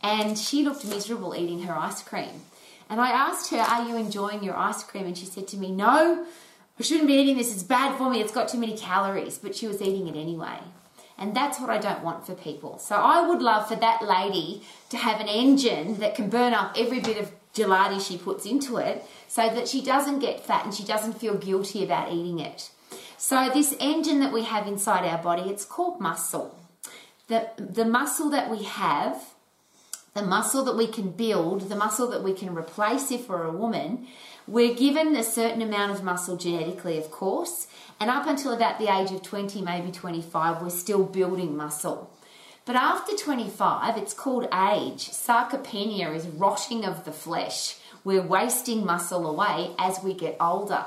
And 0.02 0.38
she 0.38 0.64
looked 0.64 0.86
miserable 0.86 1.36
eating 1.36 1.64
her 1.64 1.74
ice 1.74 2.02
cream. 2.02 2.44
And 2.90 3.02
I 3.02 3.10
asked 3.10 3.52
her, 3.52 3.58
Are 3.58 3.90
you 3.90 3.98
enjoying 3.98 4.42
your 4.42 4.56
ice 4.56 4.82
cream? 4.84 5.06
And 5.06 5.18
she 5.18 5.26
said 5.26 5.50
to 5.50 5.58
me, 5.58 5.70
No, 5.70 6.26
I 6.80 6.84
shouldn't 6.84 7.08
be 7.08 7.16
eating 7.16 7.36
this. 7.36 7.54
It's 7.54 7.64
bad 7.64 7.98
for 7.98 8.10
me. 8.10 8.22
It's 8.22 8.32
got 8.32 8.48
too 8.48 8.58
many 8.58 8.78
calories. 8.78 9.38
But 9.38 9.56
she 9.56 9.68
was 9.68 9.82
eating 9.82 10.08
it 10.08 10.18
anyway. 10.18 10.60
And 11.18 11.36
that's 11.36 11.60
what 11.60 11.70
I 11.70 11.78
don't 11.78 12.02
want 12.02 12.26
for 12.26 12.34
people. 12.34 12.80
So 12.80 12.96
I 12.96 13.28
would 13.28 13.42
love 13.42 13.68
for 13.68 13.76
that 13.76 14.02
lady 14.02 14.64
to 14.92 14.98
have 14.98 15.20
an 15.20 15.28
engine 15.28 16.00
that 16.00 16.16
can 16.16 16.30
burn 16.30 16.54
up 16.54 16.76
every 16.78 17.02
bit 17.02 17.18
of 17.18 17.34
gelati 17.60 18.00
she 18.00 18.18
puts 18.18 18.46
into 18.46 18.78
it 18.78 19.04
so 19.28 19.50
that 19.50 19.68
she 19.68 19.82
doesn't 19.82 20.20
get 20.20 20.46
fat 20.46 20.66
and 20.66 20.74
she 20.74 20.84
doesn't 20.84 21.20
feel 21.20 21.36
guilty 21.36 21.84
about 21.84 22.12
eating 22.12 22.40
it. 22.40 22.72
So 23.18 23.50
this 23.54 23.76
engine 23.80 24.20
that 24.22 24.32
we 24.32 24.44
have 24.44 24.66
inside 24.68 25.06
our 25.06 25.22
body, 25.22 25.50
it's 25.50 25.66
called 25.66 26.00
muscle. 26.00 26.58
the, 27.30 27.50
the 27.58 27.86
muscle 27.86 28.30
that 28.32 28.50
we 28.50 28.64
have, 28.64 29.34
the 30.16 30.24
muscle 30.24 30.64
that 30.66 30.76
we 30.76 30.88
can 30.88 31.12
build, 31.12 31.70
the 31.70 31.76
muscle 31.76 32.08
that 32.10 32.24
we 32.24 32.34
can 32.34 32.56
replace 32.56 33.12
if 33.12 33.30
we're 33.30 33.44
a 33.44 33.52
woman, 33.52 34.08
we're 34.48 34.74
given 34.74 35.16
a 35.16 35.24
certain 35.24 35.62
amount 35.62 35.92
of 35.92 36.04
muscle 36.04 36.36
genetically, 36.36 36.98
of 36.98 37.12
course, 37.12 37.68
and 38.00 38.10
up 38.10 38.26
until 38.26 38.52
about 38.52 38.80
the 38.80 38.92
age 38.92 39.12
of 39.12 39.22
20, 39.22 39.62
maybe 39.62 39.92
25, 39.92 40.62
we're 40.62 40.70
still 40.70 41.04
building 41.04 41.56
muscle. 41.56 42.12
But 42.66 42.76
after 42.76 43.16
25, 43.16 43.98
it's 43.98 44.14
called 44.14 44.46
age. 44.46 45.10
Sarcopenia 45.10 46.16
is 46.16 46.28
rotting 46.28 46.86
of 46.86 47.06
the 47.06 47.12
flesh. 47.12 47.78
We're 48.04 48.22
wasting 48.22 48.86
muscle 48.86 49.28
away 49.28 49.72
as 49.78 50.04
we 50.04 50.14
get 50.14 50.38
older. 50.40 50.86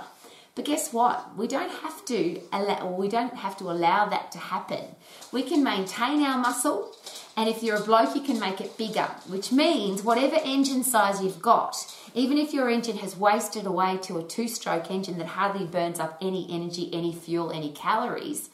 But 0.54 0.66
guess 0.66 0.92
what? 0.92 1.34
We 1.36 1.48
don't 1.48 1.70
have 1.70 2.04
to 2.06 2.40
allow, 2.52 2.90
we 2.90 3.08
don't 3.08 3.34
have 3.36 3.56
to 3.58 3.70
allow 3.70 4.06
that 4.10 4.30
to 4.32 4.38
happen. 4.38 4.84
We 5.32 5.42
can 5.42 5.64
maintain 5.64 6.22
our 6.22 6.38
muscle, 6.38 6.94
and 7.38 7.48
if 7.48 7.62
you're 7.62 7.78
a 7.78 7.82
bloke, 7.82 8.14
you 8.14 8.20
can 8.20 8.38
make 8.38 8.60
it 8.60 8.76
bigger, 8.76 9.08
which 9.28 9.50
means 9.50 10.02
whatever 10.02 10.36
engine 10.44 10.84
size 10.84 11.22
you've 11.22 11.40
got, 11.40 11.74
even 12.14 12.36
if 12.36 12.52
your 12.52 12.68
engine 12.68 12.98
has 12.98 13.16
wasted 13.16 13.64
away 13.64 13.96
to 14.02 14.18
a 14.18 14.22
two-stroke 14.22 14.90
engine 14.90 15.16
that 15.16 15.28
hardly 15.28 15.64
burns 15.64 15.98
up 15.98 16.18
any 16.20 16.46
energy, 16.50 16.90
any 16.92 17.14
fuel, 17.14 17.50
any 17.50 17.72
calories, 17.72 18.50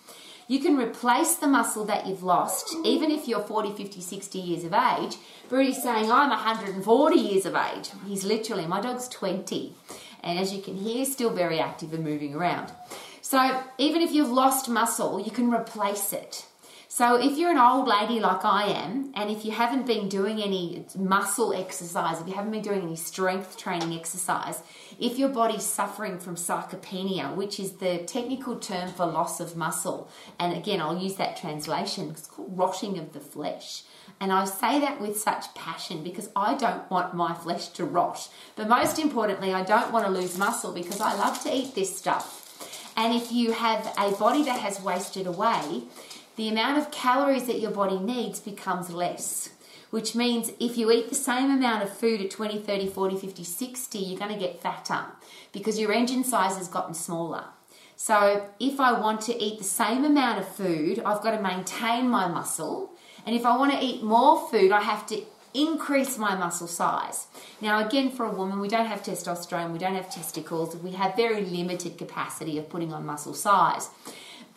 you 0.48 0.58
can 0.58 0.76
replace 0.76 1.36
the 1.36 1.46
muscle 1.46 1.84
that 1.84 2.06
you've 2.06 2.24
lost, 2.24 2.74
even 2.84 3.12
if 3.12 3.28
you're 3.28 3.40
40, 3.40 3.72
50, 3.72 4.00
60 4.00 4.38
years 4.38 4.64
of 4.64 4.74
age. 4.74 5.16
Brody's 5.48 5.82
saying, 5.82 6.10
I'm 6.10 6.30
140 6.30 7.16
years 7.16 7.46
of 7.46 7.54
age. 7.54 7.90
He's 8.06 8.24
literally, 8.24 8.66
my 8.66 8.80
dog's 8.80 9.08
20 9.08 9.74
and 10.22 10.38
as 10.38 10.52
you 10.52 10.60
can 10.60 10.76
hear, 10.76 11.04
still 11.04 11.30
very 11.30 11.60
active 11.60 11.92
and 11.92 12.04
moving 12.04 12.34
around. 12.34 12.72
So 13.20 13.62
even 13.78 14.02
if 14.02 14.12
you've 14.12 14.30
lost 14.30 14.68
muscle, 14.68 15.20
you 15.20 15.30
can 15.30 15.52
replace 15.52 16.12
it. 16.12 16.46
So 16.98 17.14
if 17.14 17.38
you're 17.38 17.52
an 17.52 17.58
old 17.58 17.86
lady 17.86 18.18
like 18.18 18.44
I 18.44 18.64
am, 18.64 19.12
and 19.14 19.30
if 19.30 19.44
you 19.44 19.52
haven't 19.52 19.86
been 19.86 20.08
doing 20.08 20.42
any 20.42 20.84
muscle 20.96 21.54
exercise, 21.54 22.20
if 22.20 22.26
you 22.26 22.34
haven't 22.34 22.50
been 22.50 22.60
doing 22.60 22.82
any 22.82 22.96
strength 22.96 23.56
training 23.56 23.96
exercise, 23.96 24.60
if 24.98 25.16
your 25.16 25.28
body's 25.28 25.62
suffering 25.62 26.18
from 26.18 26.34
sarcopenia, 26.34 27.36
which 27.36 27.60
is 27.60 27.74
the 27.74 27.98
technical 27.98 28.56
term 28.58 28.90
for 28.90 29.06
loss 29.06 29.38
of 29.38 29.54
muscle, 29.54 30.10
and 30.40 30.56
again, 30.56 30.80
I'll 30.80 30.98
use 30.98 31.14
that 31.14 31.36
translation, 31.36 32.10
it's 32.10 32.26
called 32.26 32.58
rotting 32.58 32.98
of 32.98 33.12
the 33.12 33.20
flesh. 33.20 33.84
And 34.18 34.32
I 34.32 34.44
say 34.44 34.80
that 34.80 35.00
with 35.00 35.16
such 35.16 35.54
passion 35.54 36.02
because 36.02 36.30
I 36.34 36.56
don't 36.56 36.90
want 36.90 37.14
my 37.14 37.32
flesh 37.32 37.68
to 37.68 37.84
rot. 37.84 38.28
But 38.56 38.68
most 38.68 38.98
importantly, 38.98 39.54
I 39.54 39.62
don't 39.62 39.92
want 39.92 40.04
to 40.04 40.10
lose 40.10 40.36
muscle 40.36 40.72
because 40.72 41.00
I 41.00 41.14
love 41.14 41.40
to 41.44 41.56
eat 41.56 41.76
this 41.76 41.96
stuff. 41.96 42.46
And 42.98 43.14
if 43.14 43.30
you 43.30 43.52
have 43.52 43.94
a 43.96 44.10
body 44.10 44.42
that 44.42 44.58
has 44.58 44.82
wasted 44.82 45.28
away, 45.28 45.84
the 46.38 46.48
amount 46.48 46.78
of 46.78 46.92
calories 46.92 47.48
that 47.48 47.58
your 47.58 47.72
body 47.72 47.98
needs 47.98 48.38
becomes 48.38 48.90
less. 48.90 49.50
Which 49.90 50.14
means 50.14 50.52
if 50.60 50.76
you 50.78 50.90
eat 50.92 51.08
the 51.08 51.14
same 51.14 51.50
amount 51.50 51.82
of 51.82 51.90
food 51.90 52.20
at 52.20 52.30
20, 52.30 52.60
30, 52.60 52.88
40, 52.88 53.16
50, 53.16 53.42
60, 53.42 53.98
you're 53.98 54.18
going 54.18 54.32
to 54.32 54.38
get 54.38 54.62
fatter 54.62 55.06
because 55.50 55.80
your 55.80 55.92
engine 55.92 56.22
size 56.22 56.56
has 56.58 56.68
gotten 56.68 56.94
smaller. 56.94 57.44
So 57.96 58.46
if 58.60 58.78
I 58.78 58.92
want 58.92 59.22
to 59.22 59.42
eat 59.42 59.58
the 59.58 59.64
same 59.64 60.04
amount 60.04 60.38
of 60.38 60.46
food, 60.46 61.00
I've 61.00 61.22
got 61.22 61.32
to 61.32 61.42
maintain 61.42 62.08
my 62.08 62.28
muscle 62.28 62.92
and 63.26 63.34
if 63.34 63.44
I 63.44 63.56
want 63.56 63.72
to 63.72 63.84
eat 63.84 64.02
more 64.02 64.48
food, 64.48 64.70
I 64.70 64.80
have 64.80 65.06
to 65.08 65.20
increase 65.54 66.18
my 66.18 66.36
muscle 66.36 66.68
size. 66.68 67.26
Now, 67.60 67.84
again, 67.84 68.10
for 68.10 68.24
a 68.24 68.30
woman, 68.30 68.60
we 68.60 68.68
don't 68.68 68.86
have 68.86 69.02
testosterone, 69.02 69.72
we 69.72 69.78
don't 69.78 69.96
have 69.96 70.10
testicles, 70.10 70.76
we 70.76 70.92
have 70.92 71.16
very 71.16 71.44
limited 71.44 71.98
capacity 71.98 72.58
of 72.58 72.68
putting 72.68 72.92
on 72.92 73.04
muscle 73.04 73.34
size. 73.34 73.90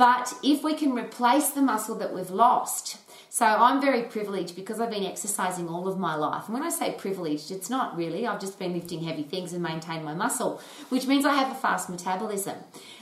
But 0.01 0.33
if 0.41 0.63
we 0.63 0.73
can 0.73 0.93
replace 0.93 1.49
the 1.49 1.61
muscle 1.61 1.93
that 1.99 2.11
we've 2.11 2.31
lost, 2.31 2.97
so 3.29 3.45
I'm 3.45 3.79
very 3.79 4.01
privileged 4.01 4.55
because 4.55 4.79
I've 4.79 4.89
been 4.89 5.05
exercising 5.05 5.69
all 5.69 5.87
of 5.87 5.99
my 5.99 6.15
life. 6.15 6.45
And 6.45 6.55
when 6.55 6.63
I 6.63 6.71
say 6.71 6.95
privileged, 6.97 7.51
it's 7.51 7.69
not 7.69 7.95
really. 7.95 8.25
I've 8.25 8.41
just 8.41 8.57
been 8.57 8.73
lifting 8.73 9.03
heavy 9.03 9.21
things 9.21 9.53
and 9.53 9.61
maintained 9.61 10.03
my 10.03 10.15
muscle, 10.15 10.59
which 10.89 11.05
means 11.05 11.23
I 11.23 11.35
have 11.35 11.51
a 11.51 11.59
fast 11.59 11.87
metabolism. 11.87 12.57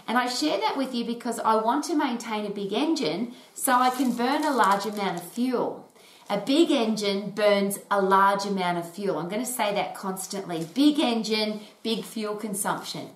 And 0.09 0.17
I 0.17 0.27
share 0.27 0.59
that 0.59 0.75
with 0.75 0.93
you 0.93 1.05
because 1.05 1.39
I 1.39 1.55
want 1.55 1.85
to 1.85 1.95
maintain 1.95 2.45
a 2.45 2.49
big 2.49 2.73
engine 2.73 3.33
so 3.53 3.75
I 3.75 3.91
can 3.91 4.11
burn 4.11 4.43
a 4.43 4.51
large 4.51 4.85
amount 4.85 5.21
of 5.21 5.31
fuel. 5.31 5.89
A 6.29 6.37
big 6.37 6.69
engine 6.69 7.29
burns 7.29 7.79
a 7.89 8.01
large 8.01 8.43
amount 8.43 8.77
of 8.77 8.93
fuel. 8.93 9.19
I'm 9.19 9.29
going 9.29 9.45
to 9.45 9.49
say 9.49 9.73
that 9.73 9.95
constantly. 9.95 10.67
Big 10.73 10.99
engine, 10.99 11.61
big 11.81 12.03
fuel 12.03 12.35
consumption. 12.35 13.11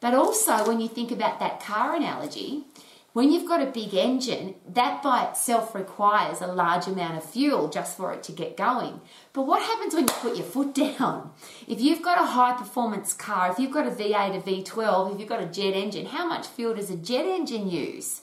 But 0.00 0.12
also, 0.12 0.68
when 0.68 0.82
you 0.82 0.88
think 0.88 1.10
about 1.10 1.40
that 1.40 1.60
car 1.60 1.96
analogy, 1.96 2.66
when 3.12 3.30
you've 3.30 3.48
got 3.48 3.60
a 3.60 3.70
big 3.70 3.94
engine, 3.94 4.54
that 4.66 5.02
by 5.02 5.26
itself 5.26 5.74
requires 5.74 6.40
a 6.40 6.46
large 6.46 6.86
amount 6.86 7.18
of 7.18 7.24
fuel 7.24 7.68
just 7.68 7.96
for 7.96 8.12
it 8.12 8.22
to 8.22 8.32
get 8.32 8.56
going. 8.56 9.02
But 9.34 9.42
what 9.42 9.60
happens 9.62 9.94
when 9.94 10.04
you 10.04 10.14
put 10.14 10.36
your 10.36 10.46
foot 10.46 10.74
down? 10.98 11.30
If 11.68 11.80
you've 11.80 12.02
got 12.02 12.22
a 12.22 12.26
high 12.26 12.54
performance 12.54 13.12
car, 13.12 13.50
if 13.50 13.58
you've 13.58 13.72
got 13.72 13.86
a 13.86 13.90
V8, 13.90 14.38
a 14.38 14.40
V12, 14.40 15.14
if 15.14 15.20
you've 15.20 15.28
got 15.28 15.42
a 15.42 15.46
jet 15.46 15.74
engine, 15.74 16.06
how 16.06 16.26
much 16.26 16.46
fuel 16.46 16.74
does 16.74 16.90
a 16.90 16.96
jet 16.96 17.26
engine 17.26 17.68
use? 17.68 18.22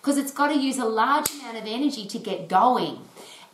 Because 0.00 0.18
it's 0.18 0.32
got 0.32 0.48
to 0.48 0.58
use 0.58 0.78
a 0.78 0.84
large 0.84 1.30
amount 1.30 1.56
of 1.56 1.66
energy 1.66 2.06
to 2.06 2.18
get 2.18 2.48
going. 2.48 2.98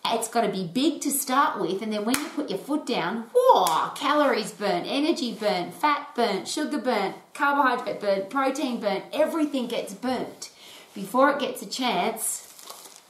It's 0.07 0.29
got 0.29 0.47
to 0.47 0.49
be 0.49 0.67
big 0.67 1.03
to 1.03 1.11
start 1.11 1.61
with, 1.61 1.83
and 1.83 1.93
then 1.93 2.07
when 2.07 2.19
you 2.19 2.27
put 2.29 2.49
your 2.49 2.59
foot 2.59 2.87
down, 2.87 3.27
whoa, 3.35 3.91
calories 3.91 4.51
burnt, 4.51 4.87
energy 4.89 5.35
burnt, 5.35 5.75
fat 5.75 6.15
burnt, 6.17 6.49
sugar 6.49 6.79
burnt, 6.79 7.17
carbohydrate 7.35 8.01
burnt, 8.01 8.31
protein 8.31 8.81
burnt, 8.81 9.05
everything 9.13 9.67
gets 9.67 9.93
burnt 9.93 10.50
before 10.95 11.31
it 11.31 11.39
gets 11.39 11.63
a 11.63 11.69
chance 11.69 12.47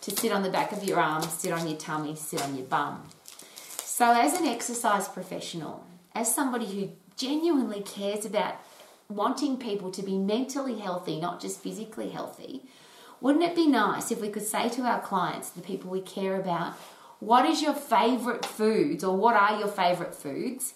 to 0.02 0.10
sit 0.10 0.32
on 0.32 0.42
the 0.42 0.50
back 0.50 0.72
of 0.72 0.84
your 0.84 0.99
arm, 0.99 1.22
sit 1.22 1.52
on 1.52 1.66
your 1.66 1.76
tummy, 1.76 2.16
sit 2.16 2.42
on 2.42 2.56
your 2.56 2.66
bum. 2.66 3.08
So, 3.82 4.12
as 4.12 4.38
an 4.38 4.46
exercise 4.46 5.08
professional, 5.08 5.84
as 6.14 6.34
somebody 6.34 6.66
who 6.66 6.90
genuinely 7.16 7.82
cares 7.82 8.25
about 8.25 8.54
wanting 9.08 9.58
people 9.58 9.90
to 9.90 10.02
be 10.02 10.16
mentally 10.16 10.78
healthy, 10.78 11.20
not 11.20 11.40
just 11.40 11.62
physically 11.62 12.10
healthy, 12.10 12.62
wouldn't 13.20 13.44
it 13.44 13.54
be 13.54 13.66
nice 13.66 14.10
if 14.10 14.20
we 14.20 14.30
could 14.30 14.46
say 14.46 14.68
to 14.70 14.82
our 14.82 15.00
clients, 15.00 15.50
the 15.50 15.60
people 15.60 15.90
we 15.90 16.00
care 16.00 16.40
about, 16.40 16.75
what 17.18 17.44
is 17.44 17.60
your 17.60 17.75
favorite 17.75 18.46
foods 18.46 19.04
or 19.04 19.14
what 19.14 19.37
are 19.37 19.58
your 19.58 19.68
favorite 19.68 20.14
foods? 20.14 20.72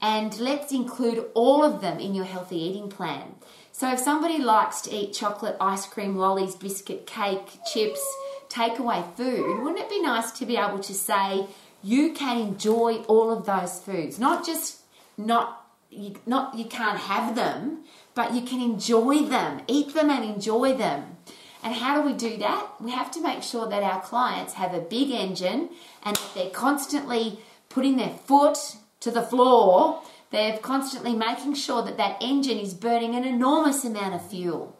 And 0.00 0.38
let's 0.38 0.70
include 0.70 1.26
all 1.34 1.64
of 1.64 1.80
them 1.80 1.98
in 1.98 2.14
your 2.14 2.24
healthy 2.24 2.56
eating 2.56 2.88
plan. 2.88 3.34
So 3.78 3.92
if 3.92 4.00
somebody 4.00 4.38
likes 4.38 4.80
to 4.80 4.90
eat 4.92 5.12
chocolate, 5.12 5.56
ice 5.60 5.86
cream, 5.86 6.16
lollies, 6.16 6.56
biscuit, 6.56 7.06
cake, 7.06 7.60
chips, 7.72 8.04
takeaway 8.48 9.08
food, 9.14 9.62
wouldn't 9.62 9.78
it 9.78 9.88
be 9.88 10.02
nice 10.02 10.32
to 10.32 10.44
be 10.44 10.56
able 10.56 10.80
to 10.80 10.92
say 10.92 11.46
you 11.84 12.12
can 12.12 12.38
enjoy 12.38 12.94
all 13.06 13.30
of 13.30 13.46
those 13.46 13.78
foods, 13.78 14.18
not 14.18 14.44
just 14.44 14.80
not 15.16 15.64
you, 15.90 16.16
not 16.26 16.58
you 16.58 16.64
can't 16.64 16.98
have 16.98 17.36
them, 17.36 17.84
but 18.16 18.34
you 18.34 18.42
can 18.42 18.60
enjoy 18.60 19.22
them, 19.22 19.62
eat 19.68 19.94
them 19.94 20.10
and 20.10 20.24
enjoy 20.24 20.74
them. 20.76 21.16
And 21.62 21.72
how 21.72 22.02
do 22.02 22.08
we 22.08 22.14
do 22.14 22.36
that? 22.38 22.80
We 22.80 22.90
have 22.90 23.12
to 23.12 23.22
make 23.22 23.44
sure 23.44 23.68
that 23.68 23.84
our 23.84 24.00
clients 24.00 24.54
have 24.54 24.74
a 24.74 24.80
big 24.80 25.12
engine 25.12 25.68
and 26.02 26.16
that 26.16 26.30
they're 26.34 26.50
constantly 26.50 27.38
putting 27.68 27.96
their 27.96 28.10
foot 28.26 28.58
to 28.98 29.12
the 29.12 29.22
floor 29.22 30.02
they're 30.30 30.58
constantly 30.58 31.14
making 31.14 31.54
sure 31.54 31.82
that 31.82 31.96
that 31.96 32.18
engine 32.20 32.58
is 32.58 32.74
burning 32.74 33.14
an 33.14 33.24
enormous 33.24 33.84
amount 33.84 34.14
of 34.14 34.28
fuel. 34.28 34.78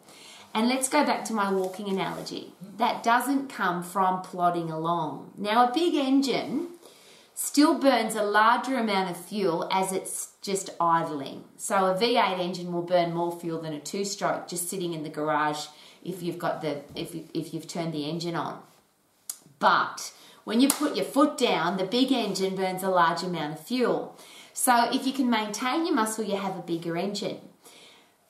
And 0.53 0.67
let's 0.67 0.89
go 0.89 1.05
back 1.05 1.25
to 1.25 1.33
my 1.33 1.51
walking 1.51 1.89
analogy. 1.89 2.53
That 2.77 3.03
doesn't 3.03 3.49
come 3.49 3.83
from 3.83 4.21
plodding 4.21 4.71
along. 4.71 5.31
Now, 5.37 5.67
a 5.67 5.73
big 5.73 5.93
engine 5.93 6.69
still 7.35 7.79
burns 7.79 8.15
a 8.15 8.23
larger 8.23 8.77
amount 8.77 9.11
of 9.11 9.17
fuel 9.17 9.69
as 9.71 9.91
it's 9.91 10.33
just 10.41 10.71
idling. 10.79 11.43
So, 11.57 11.85
a 11.85 11.95
V8 11.95 12.39
engine 12.39 12.73
will 12.73 12.81
burn 12.81 13.13
more 13.13 13.37
fuel 13.39 13.61
than 13.61 13.73
a 13.73 13.79
two 13.79 14.05
stroke 14.05 14.47
just 14.47 14.69
sitting 14.69 14.93
in 14.93 15.03
the 15.03 15.09
garage 15.09 15.67
if 16.03 16.23
you've 16.23 16.39
got 16.39 16.61
the 16.61 16.81
if, 16.95 17.15
if 17.33 17.53
you've 17.53 17.67
turned 17.67 17.93
the 17.93 18.09
engine 18.09 18.35
on. 18.35 18.59
But 19.59 20.13
when 20.45 20.61
you 20.61 20.69
put 20.69 20.95
your 20.95 21.05
foot 21.05 21.37
down, 21.37 21.77
the 21.77 21.85
big 21.85 22.11
engine 22.11 22.55
burns 22.55 22.81
a 22.81 22.89
large 22.89 23.23
amount 23.23 23.53
of 23.53 23.59
fuel. 23.59 24.17
So 24.53 24.89
if 24.91 25.05
you 25.05 25.13
can 25.13 25.29
maintain 25.29 25.85
your 25.85 25.95
muscle, 25.95 26.23
you 26.23 26.35
have 26.35 26.57
a 26.57 26.61
bigger 26.61 26.97
engine. 26.97 27.39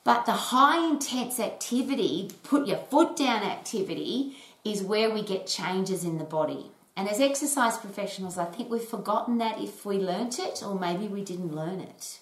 But 0.04 0.26
the 0.26 0.32
high 0.32 0.88
intense 0.88 1.38
activity, 1.38 2.30
put 2.42 2.66
your 2.66 2.78
foot 2.78 3.16
down 3.16 3.42
activity, 3.42 4.36
is 4.64 4.82
where 4.82 5.10
we 5.10 5.22
get 5.22 5.46
changes 5.46 6.04
in 6.04 6.18
the 6.18 6.24
body. 6.24 6.70
And 6.96 7.08
as 7.08 7.20
exercise 7.20 7.78
professionals, 7.78 8.38
I 8.38 8.44
think 8.46 8.70
we've 8.70 8.82
forgotten 8.82 9.38
that 9.38 9.60
if 9.60 9.86
we 9.86 9.96
learnt 9.96 10.38
it, 10.38 10.62
or 10.64 10.78
maybe 10.78 11.06
we 11.06 11.22
didn't 11.22 11.54
learn 11.54 11.80
it. 11.80 12.20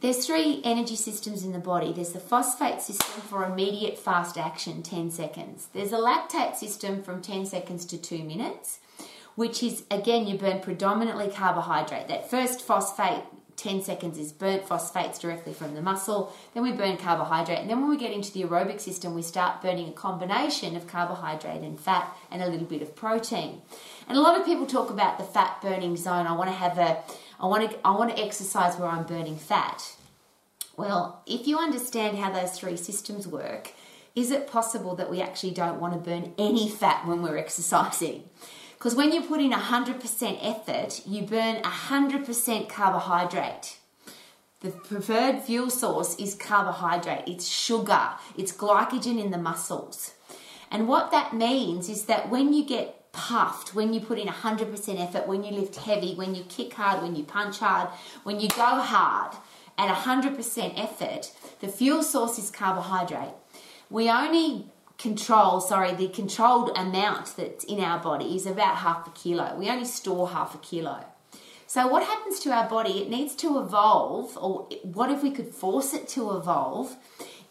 There's 0.00 0.26
three 0.26 0.60
energy 0.62 0.96
systems 0.96 1.42
in 1.42 1.52
the 1.52 1.58
body. 1.58 1.92
There's 1.92 2.12
the 2.12 2.20
phosphate 2.20 2.82
system 2.82 3.22
for 3.22 3.44
immediate 3.44 3.98
fast 3.98 4.36
action, 4.36 4.82
10 4.82 5.10
seconds. 5.10 5.68
There's 5.72 5.92
a 5.92 5.96
lactate 5.96 6.56
system 6.56 7.02
from 7.02 7.22
10 7.22 7.46
seconds 7.46 7.86
to 7.86 7.98
2 7.98 8.22
minutes 8.22 8.78
which 9.36 9.62
is 9.62 9.84
again 9.90 10.26
you 10.26 10.36
burn 10.36 10.60
predominantly 10.60 11.28
carbohydrate. 11.28 12.08
That 12.08 12.28
first 12.28 12.60
phosphate 12.60 13.22
10 13.56 13.82
seconds 13.82 14.18
is 14.18 14.32
burnt 14.32 14.68
phosphates 14.68 15.18
directly 15.18 15.52
from 15.52 15.74
the 15.74 15.82
muscle. 15.82 16.34
Then 16.52 16.62
we 16.62 16.72
burn 16.72 16.96
carbohydrate. 16.96 17.58
And 17.58 17.70
then 17.70 17.80
when 17.80 17.88
we 17.88 17.96
get 17.96 18.12
into 18.12 18.32
the 18.32 18.42
aerobic 18.42 18.80
system, 18.80 19.14
we 19.14 19.22
start 19.22 19.62
burning 19.62 19.88
a 19.88 19.92
combination 19.92 20.76
of 20.76 20.86
carbohydrate 20.86 21.62
and 21.62 21.78
fat 21.78 22.14
and 22.30 22.42
a 22.42 22.48
little 22.48 22.66
bit 22.66 22.82
of 22.82 22.94
protein. 22.94 23.62
And 24.08 24.18
a 24.18 24.20
lot 24.20 24.38
of 24.38 24.44
people 24.44 24.66
talk 24.66 24.90
about 24.90 25.18
the 25.18 25.24
fat 25.24 25.60
burning 25.62 25.96
zone. 25.96 26.26
I 26.26 26.36
want 26.36 26.50
to 26.50 26.56
have 26.56 26.78
a 26.78 27.02
I 27.40 27.46
want 27.46 27.70
to 27.70 27.78
I 27.86 27.92
want 27.92 28.14
to 28.14 28.22
exercise 28.22 28.76
where 28.76 28.88
I'm 28.88 29.04
burning 29.04 29.36
fat. 29.36 29.96
Well, 30.76 31.22
if 31.26 31.46
you 31.46 31.58
understand 31.58 32.18
how 32.18 32.30
those 32.30 32.58
three 32.58 32.76
systems 32.76 33.26
work, 33.26 33.72
is 34.14 34.30
it 34.30 34.46
possible 34.46 34.94
that 34.96 35.10
we 35.10 35.22
actually 35.22 35.52
don't 35.52 35.80
want 35.80 35.94
to 35.94 35.98
burn 35.98 36.34
any 36.38 36.68
fat 36.68 37.06
when 37.06 37.22
we're 37.22 37.38
exercising? 37.46 38.24
Because 38.78 38.94
when 38.94 39.12
you 39.12 39.22
put 39.22 39.40
in 39.40 39.52
100% 39.52 40.38
effort, 40.42 41.02
you 41.06 41.22
burn 41.22 41.62
100% 41.62 42.68
carbohydrate. 42.68 43.78
The 44.60 44.70
preferred 44.70 45.42
fuel 45.42 45.70
source 45.70 46.16
is 46.16 46.34
carbohydrate, 46.34 47.24
it's 47.26 47.46
sugar, 47.46 48.10
it's 48.36 48.52
glycogen 48.52 49.22
in 49.22 49.30
the 49.30 49.38
muscles. 49.38 50.12
And 50.70 50.88
what 50.88 51.10
that 51.10 51.34
means 51.34 51.88
is 51.88 52.04
that 52.06 52.30
when 52.30 52.52
you 52.52 52.64
get 52.64 53.12
puffed, 53.12 53.74
when 53.74 53.92
you 53.92 54.00
put 54.00 54.18
in 54.18 54.28
100% 54.28 55.00
effort, 55.00 55.26
when 55.26 55.42
you 55.42 55.52
lift 55.52 55.76
heavy, 55.76 56.14
when 56.14 56.34
you 56.34 56.44
kick 56.44 56.74
hard, 56.74 57.02
when 57.02 57.16
you 57.16 57.24
punch 57.24 57.58
hard, 57.60 57.88
when 58.24 58.40
you 58.40 58.48
go 58.48 58.80
hard 58.80 59.36
at 59.78 59.94
100% 59.94 60.78
effort, 60.78 61.32
the 61.60 61.68
fuel 61.68 62.02
source 62.02 62.38
is 62.38 62.50
carbohydrate. 62.50 63.34
We 63.88 64.10
only 64.10 64.70
control, 64.98 65.60
sorry, 65.60 65.94
the 65.94 66.08
controlled 66.08 66.70
amount 66.76 67.36
that's 67.36 67.64
in 67.64 67.80
our 67.80 67.98
body 67.98 68.36
is 68.36 68.46
about 68.46 68.76
half 68.76 69.06
a 69.06 69.10
kilo. 69.10 69.54
We 69.56 69.68
only 69.68 69.84
store 69.84 70.28
half 70.28 70.54
a 70.54 70.58
kilo. 70.58 71.04
So, 71.66 71.88
what 71.88 72.04
happens 72.04 72.38
to 72.40 72.52
our 72.52 72.68
body? 72.68 73.02
It 73.02 73.10
needs 73.10 73.34
to 73.36 73.58
evolve, 73.58 74.38
or 74.40 74.68
what 74.82 75.10
if 75.10 75.22
we 75.22 75.30
could 75.30 75.48
force 75.48 75.94
it 75.94 76.08
to 76.10 76.36
evolve 76.36 76.96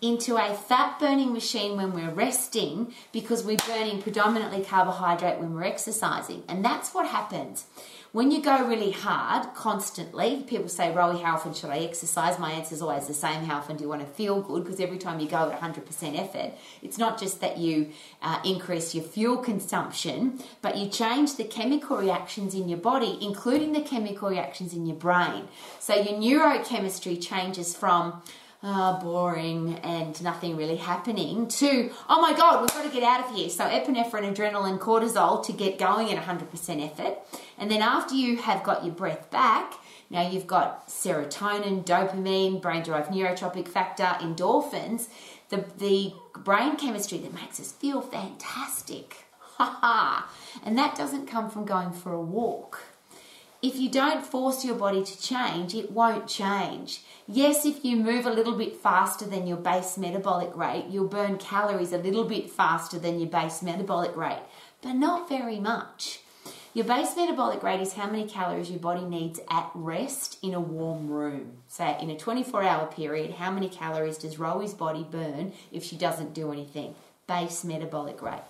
into 0.02 0.38
a 0.38 0.54
fat 0.54 1.00
burning 1.00 1.34
machine 1.34 1.76
when 1.76 1.94
we're 1.94 2.14
resting 2.14 2.94
because 3.12 3.44
we're 3.44 3.58
burning 3.68 4.02
predominantly 4.02 4.64
carbohydrate 4.64 5.40
when 5.40 5.54
we're 5.54 5.66
exercising? 5.66 6.44
And 6.48 6.64
that's 6.64 6.94
what 6.94 7.08
happens. 7.08 7.66
When 8.16 8.32
you 8.32 8.42
go 8.42 8.66
really 8.66 8.92
hard 8.92 9.54
constantly, 9.56 10.46
people 10.48 10.70
say, 10.70 10.94
Rowie, 10.94 11.22
how 11.22 11.34
often 11.34 11.54
should 11.54 11.70
I 11.70 11.80
exercise? 11.80 12.40
My 12.40 12.54
answer 12.54 12.74
is 12.74 12.82
always 12.82 13.08
the 13.08 13.14
same 13.14 13.44
how 13.44 13.58
often 13.58 13.76
do 13.76 13.84
you 13.84 13.90
want 13.90 14.08
to 14.08 14.08
feel 14.08 14.42
good? 14.42 14.64
Because 14.64 14.80
every 14.80 14.98
time 14.98 15.20
you 15.20 15.28
go 15.28 15.52
at 15.52 15.60
100% 15.60 16.18
effort, 16.18 16.54
it's 16.82 16.98
not 16.98 17.20
just 17.20 17.42
that 17.42 17.58
you 17.58 17.90
uh, 18.22 18.40
increase 18.46 18.96
your 18.96 19.04
fuel 19.04 19.36
consumption, 19.36 20.40
but 20.62 20.78
you 20.78 20.88
change 20.88 21.36
the 21.36 21.44
chemical 21.44 21.98
reactions 21.98 22.56
in 22.56 22.70
your 22.70 22.78
body, 22.78 23.18
including 23.20 23.74
the 23.74 23.82
chemical 23.82 24.30
reactions 24.30 24.74
in 24.74 24.86
your 24.86 24.96
brain. 24.96 25.50
So 25.82 25.96
your 25.96 26.14
neurochemistry 26.14 27.22
changes 27.22 27.76
from 27.76 28.22
oh, 28.66 29.00
boring 29.00 29.76
and 29.84 30.22
nothing 30.24 30.58
really 30.58 30.76
happening 30.76 31.48
to, 31.48 31.92
oh 32.10 32.20
my 32.20 32.34
God, 32.34 32.62
we've 32.62 32.70
got 32.70 32.84
to 32.84 32.90
get 32.90 33.04
out 33.04 33.24
of 33.24 33.36
here. 33.36 33.48
So 33.48 33.64
epinephrine, 33.66 34.36
adrenaline, 34.36 34.80
cortisol 34.80 35.46
to 35.46 35.54
get 35.54 35.78
going 35.78 36.12
at 36.12 36.24
100% 36.24 36.84
effort. 36.84 37.18
And 37.60 37.70
then 37.70 37.82
after 37.82 38.16
you 38.16 38.38
have 38.38 38.64
got 38.64 38.84
your 38.84 38.94
breath 38.94 39.30
back, 39.30 39.76
now 40.10 40.28
you've 40.28 40.48
got 40.48 40.88
serotonin, 40.88 41.86
dopamine, 41.86 42.62
brain 42.62 42.82
derived 42.84 43.12
neurotrophic 43.12 43.68
factor, 43.68 44.04
endorphins, 44.20 45.08
the, 45.50 45.66
the 45.78 46.14
brain 46.40 46.76
chemistry 46.76 47.20
that 47.20 47.34
makes 47.34 47.60
us 47.60 47.72
feel 47.72 48.02
fantastic. 48.02 49.26
Ha 49.40 49.78
ha! 49.82 50.32
And 50.64 50.78
that 50.78 50.98
doesn't 50.98 51.28
come 51.28 51.50
from 51.50 51.66
going 51.66 51.92
for 51.92 52.14
a 52.14 52.22
walk. 52.22 52.80
If 53.66 53.78
you 53.78 53.90
don't 53.90 54.24
force 54.24 54.64
your 54.64 54.76
body 54.76 55.04
to 55.04 55.20
change, 55.20 55.74
it 55.74 55.90
won't 55.90 56.28
change. 56.28 57.02
Yes, 57.28 57.66
if 57.66 57.84
you 57.84 57.96
move 57.96 58.28
a 58.28 58.30
little 58.30 58.56
bit 58.56 58.76
faster 58.76 59.26
than 59.26 59.48
your 59.48 59.58
base 59.58 59.98
metabolic 59.98 60.56
rate, 60.56 60.86
you'll 60.88 61.08
burn 61.08 61.40
calories 61.40 61.92
a 61.92 61.98
little 61.98 62.26
bit 62.26 62.52
faster 62.52 63.00
than 63.00 63.20
your 63.20 63.28
base 63.28 63.64
metabolic 63.64 64.16
rate, 64.16 64.44
but 64.84 64.94
not 64.94 65.28
very 65.28 65.60
much. 65.60 66.20
Your 66.76 66.86
base 66.86 67.16
metabolic 67.18 67.64
rate 67.64 67.82
is 67.82 67.94
how 67.94 68.06
many 68.06 68.28
calories 68.28 68.70
your 68.70 68.78
body 68.78 69.04
needs 69.04 69.40
at 69.50 69.72
rest 69.74 70.38
in 70.44 70.54
a 70.54 70.60
warm 70.60 71.10
room. 71.10 71.54
So, 71.68 71.86
in 72.00 72.12
a 72.12 72.18
24 72.18 72.62
hour 72.62 72.86
period, 72.86 73.32
how 73.32 73.50
many 73.50 73.68
calories 73.68 74.20
does 74.20 74.38
Rowie's 74.38 74.76
body 74.76 75.08
burn 75.10 75.54
if 75.72 75.84
she 75.84 75.96
doesn't 75.96 76.36
do 76.36 76.52
anything? 76.52 76.94
Base 77.26 77.64
metabolic 77.64 78.22
rate. 78.22 78.44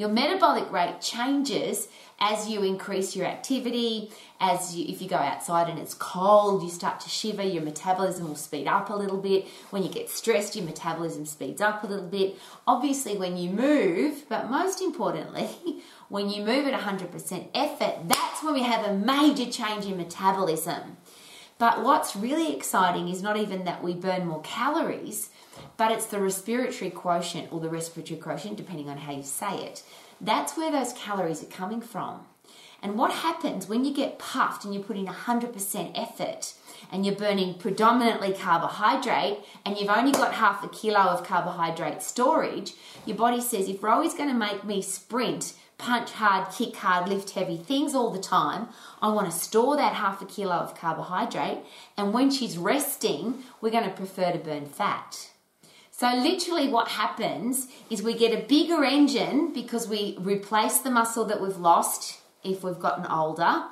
Your 0.00 0.08
metabolic 0.08 0.72
rate 0.72 1.02
changes 1.02 1.86
as 2.18 2.48
you 2.48 2.62
increase 2.62 3.14
your 3.14 3.26
activity, 3.26 4.10
as 4.40 4.74
you, 4.74 4.86
if 4.88 5.02
you 5.02 5.06
go 5.10 5.16
outside 5.16 5.68
and 5.68 5.78
it's 5.78 5.92
cold, 5.92 6.62
you 6.62 6.70
start 6.70 7.00
to 7.00 7.10
shiver, 7.10 7.42
your 7.42 7.62
metabolism 7.62 8.26
will 8.26 8.34
speed 8.34 8.66
up 8.66 8.88
a 8.88 8.94
little 8.94 9.18
bit. 9.18 9.46
When 9.68 9.82
you 9.82 9.90
get 9.90 10.08
stressed, 10.08 10.56
your 10.56 10.64
metabolism 10.64 11.26
speeds 11.26 11.60
up 11.60 11.84
a 11.84 11.86
little 11.86 12.06
bit. 12.06 12.38
Obviously, 12.66 13.18
when 13.18 13.36
you 13.36 13.50
move, 13.50 14.24
but 14.30 14.50
most 14.50 14.80
importantly, 14.80 15.50
when 16.08 16.30
you 16.30 16.46
move 16.46 16.66
at 16.66 16.80
100% 16.80 17.48
effort, 17.54 17.96
that's 18.08 18.42
when 18.42 18.54
we 18.54 18.62
have 18.62 18.86
a 18.86 18.96
major 18.96 19.50
change 19.52 19.84
in 19.84 19.98
metabolism. 19.98 20.96
But 21.58 21.82
what's 21.82 22.16
really 22.16 22.56
exciting 22.56 23.08
is 23.10 23.22
not 23.22 23.36
even 23.36 23.64
that 23.64 23.84
we 23.84 23.92
burn 23.92 24.26
more 24.26 24.40
calories, 24.40 25.28
but 25.80 25.92
it's 25.92 26.04
the 26.04 26.20
respiratory 26.20 26.90
quotient 26.90 27.50
or 27.50 27.58
the 27.58 27.70
respiratory 27.70 28.20
quotient, 28.20 28.58
depending 28.58 28.90
on 28.90 28.98
how 28.98 29.12
you 29.12 29.22
say 29.22 29.64
it. 29.64 29.82
That's 30.20 30.54
where 30.54 30.70
those 30.70 30.92
calories 30.92 31.42
are 31.42 31.46
coming 31.46 31.80
from. 31.80 32.26
And 32.82 32.98
what 32.98 33.10
happens 33.10 33.66
when 33.66 33.86
you 33.86 33.94
get 33.94 34.18
puffed 34.18 34.66
and 34.66 34.74
you 34.74 34.80
put 34.80 34.98
in 34.98 35.06
100% 35.06 35.92
effort 35.94 36.52
and 36.92 37.06
you're 37.06 37.14
burning 37.14 37.54
predominantly 37.54 38.34
carbohydrate 38.34 39.38
and 39.64 39.78
you've 39.78 39.88
only 39.88 40.12
got 40.12 40.34
half 40.34 40.62
a 40.62 40.68
kilo 40.68 40.98
of 40.98 41.24
carbohydrate 41.24 42.02
storage, 42.02 42.74
your 43.06 43.16
body 43.16 43.40
says, 43.40 43.66
if 43.66 43.82
Rowie's 43.82 44.12
going 44.12 44.28
to 44.28 44.34
make 44.34 44.62
me 44.64 44.82
sprint, 44.82 45.54
punch 45.78 46.10
hard, 46.10 46.52
kick 46.52 46.76
hard, 46.76 47.08
lift 47.08 47.30
heavy 47.30 47.56
things 47.56 47.94
all 47.94 48.10
the 48.10 48.20
time, 48.20 48.68
I 49.00 49.08
want 49.14 49.32
to 49.32 49.38
store 49.38 49.76
that 49.76 49.94
half 49.94 50.20
a 50.20 50.26
kilo 50.26 50.56
of 50.56 50.74
carbohydrate. 50.74 51.60
And 51.96 52.12
when 52.12 52.30
she's 52.30 52.58
resting, 52.58 53.44
we're 53.62 53.70
going 53.70 53.88
to 53.88 53.96
prefer 53.96 54.30
to 54.30 54.38
burn 54.38 54.66
fat. 54.66 55.29
So, 56.00 56.10
literally, 56.14 56.66
what 56.68 56.88
happens 56.88 57.66
is 57.90 58.02
we 58.02 58.14
get 58.14 58.32
a 58.32 58.46
bigger 58.46 58.82
engine 58.84 59.52
because 59.52 59.86
we 59.86 60.16
replace 60.18 60.78
the 60.78 60.90
muscle 60.90 61.26
that 61.26 61.42
we've 61.42 61.58
lost 61.58 62.20
if 62.42 62.64
we've 62.64 62.78
gotten 62.78 63.04
older, 63.04 63.64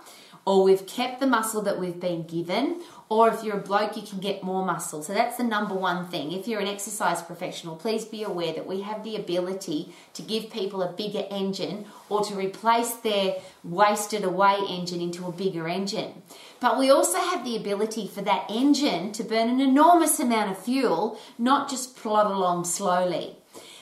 or 0.45 0.63
we've 0.63 0.87
kept 0.87 1.21
the 1.21 1.27
muscle 1.27 1.63
that 1.63 1.81
we've 1.81 1.99
been 1.99 2.25
given, 2.25 2.83
or 3.09 3.31
if 3.31 3.43
you're 3.43 3.57
a 3.57 3.61
bloke, 3.61 3.97
you 3.97 4.03
can 4.03 4.19
get 4.19 4.43
more 4.43 4.63
muscle. 4.63 5.03
So 5.03 5.15
that's 5.15 5.39
the 5.39 5.45
number 5.45 5.75
one 5.75 6.09
thing. 6.09 6.33
If 6.33 6.47
you're 6.47 6.61
an 6.61 6.69
exercise 6.69 7.23
professional, 7.23 7.77
please 7.77 8.05
be 8.05 8.25
aware 8.25 8.53
that 8.53 8.67
we 8.67 8.83
have 8.83 9.05
the 9.05 9.17
ability 9.17 9.95
to 10.13 10.21
give 10.21 10.51
people 10.51 10.83
a 10.83 10.93
bigger 10.93 11.25
engine 11.31 11.87
or 12.11 12.23
to 12.25 12.35
replace 12.35 12.93
their 12.93 13.37
wasted 13.65 14.23
away 14.23 14.59
engine 14.69 15.01
into 15.01 15.25
a 15.25 15.33
bigger 15.33 15.67
engine. 15.67 16.23
But 16.61 16.79
we 16.79 16.91
also 16.91 17.19
have 17.19 17.45
the 17.45 17.57
ability 17.57 18.09
for 18.09 18.23
that 18.23 18.47
engine 18.51 19.13
to 19.13 19.23
burn 19.23 19.49
an 19.49 19.61
enormous 19.61 20.19
amount 20.19 20.51
of 20.51 20.59
fuel, 20.59 21.19
not 21.39 21.71
just 21.71 21.97
plod 21.97 22.27
along 22.27 22.65
slowly. 22.65 23.37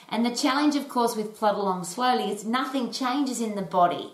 And 0.09 0.25
the 0.25 0.35
challenge, 0.35 0.75
of 0.75 0.87
course, 0.87 1.15
with 1.15 1.35
plod 1.35 1.55
along 1.55 1.83
slowly 1.85 2.31
is 2.31 2.45
nothing 2.45 2.91
changes 2.91 3.41
in 3.41 3.55
the 3.55 3.61
body. 3.61 4.11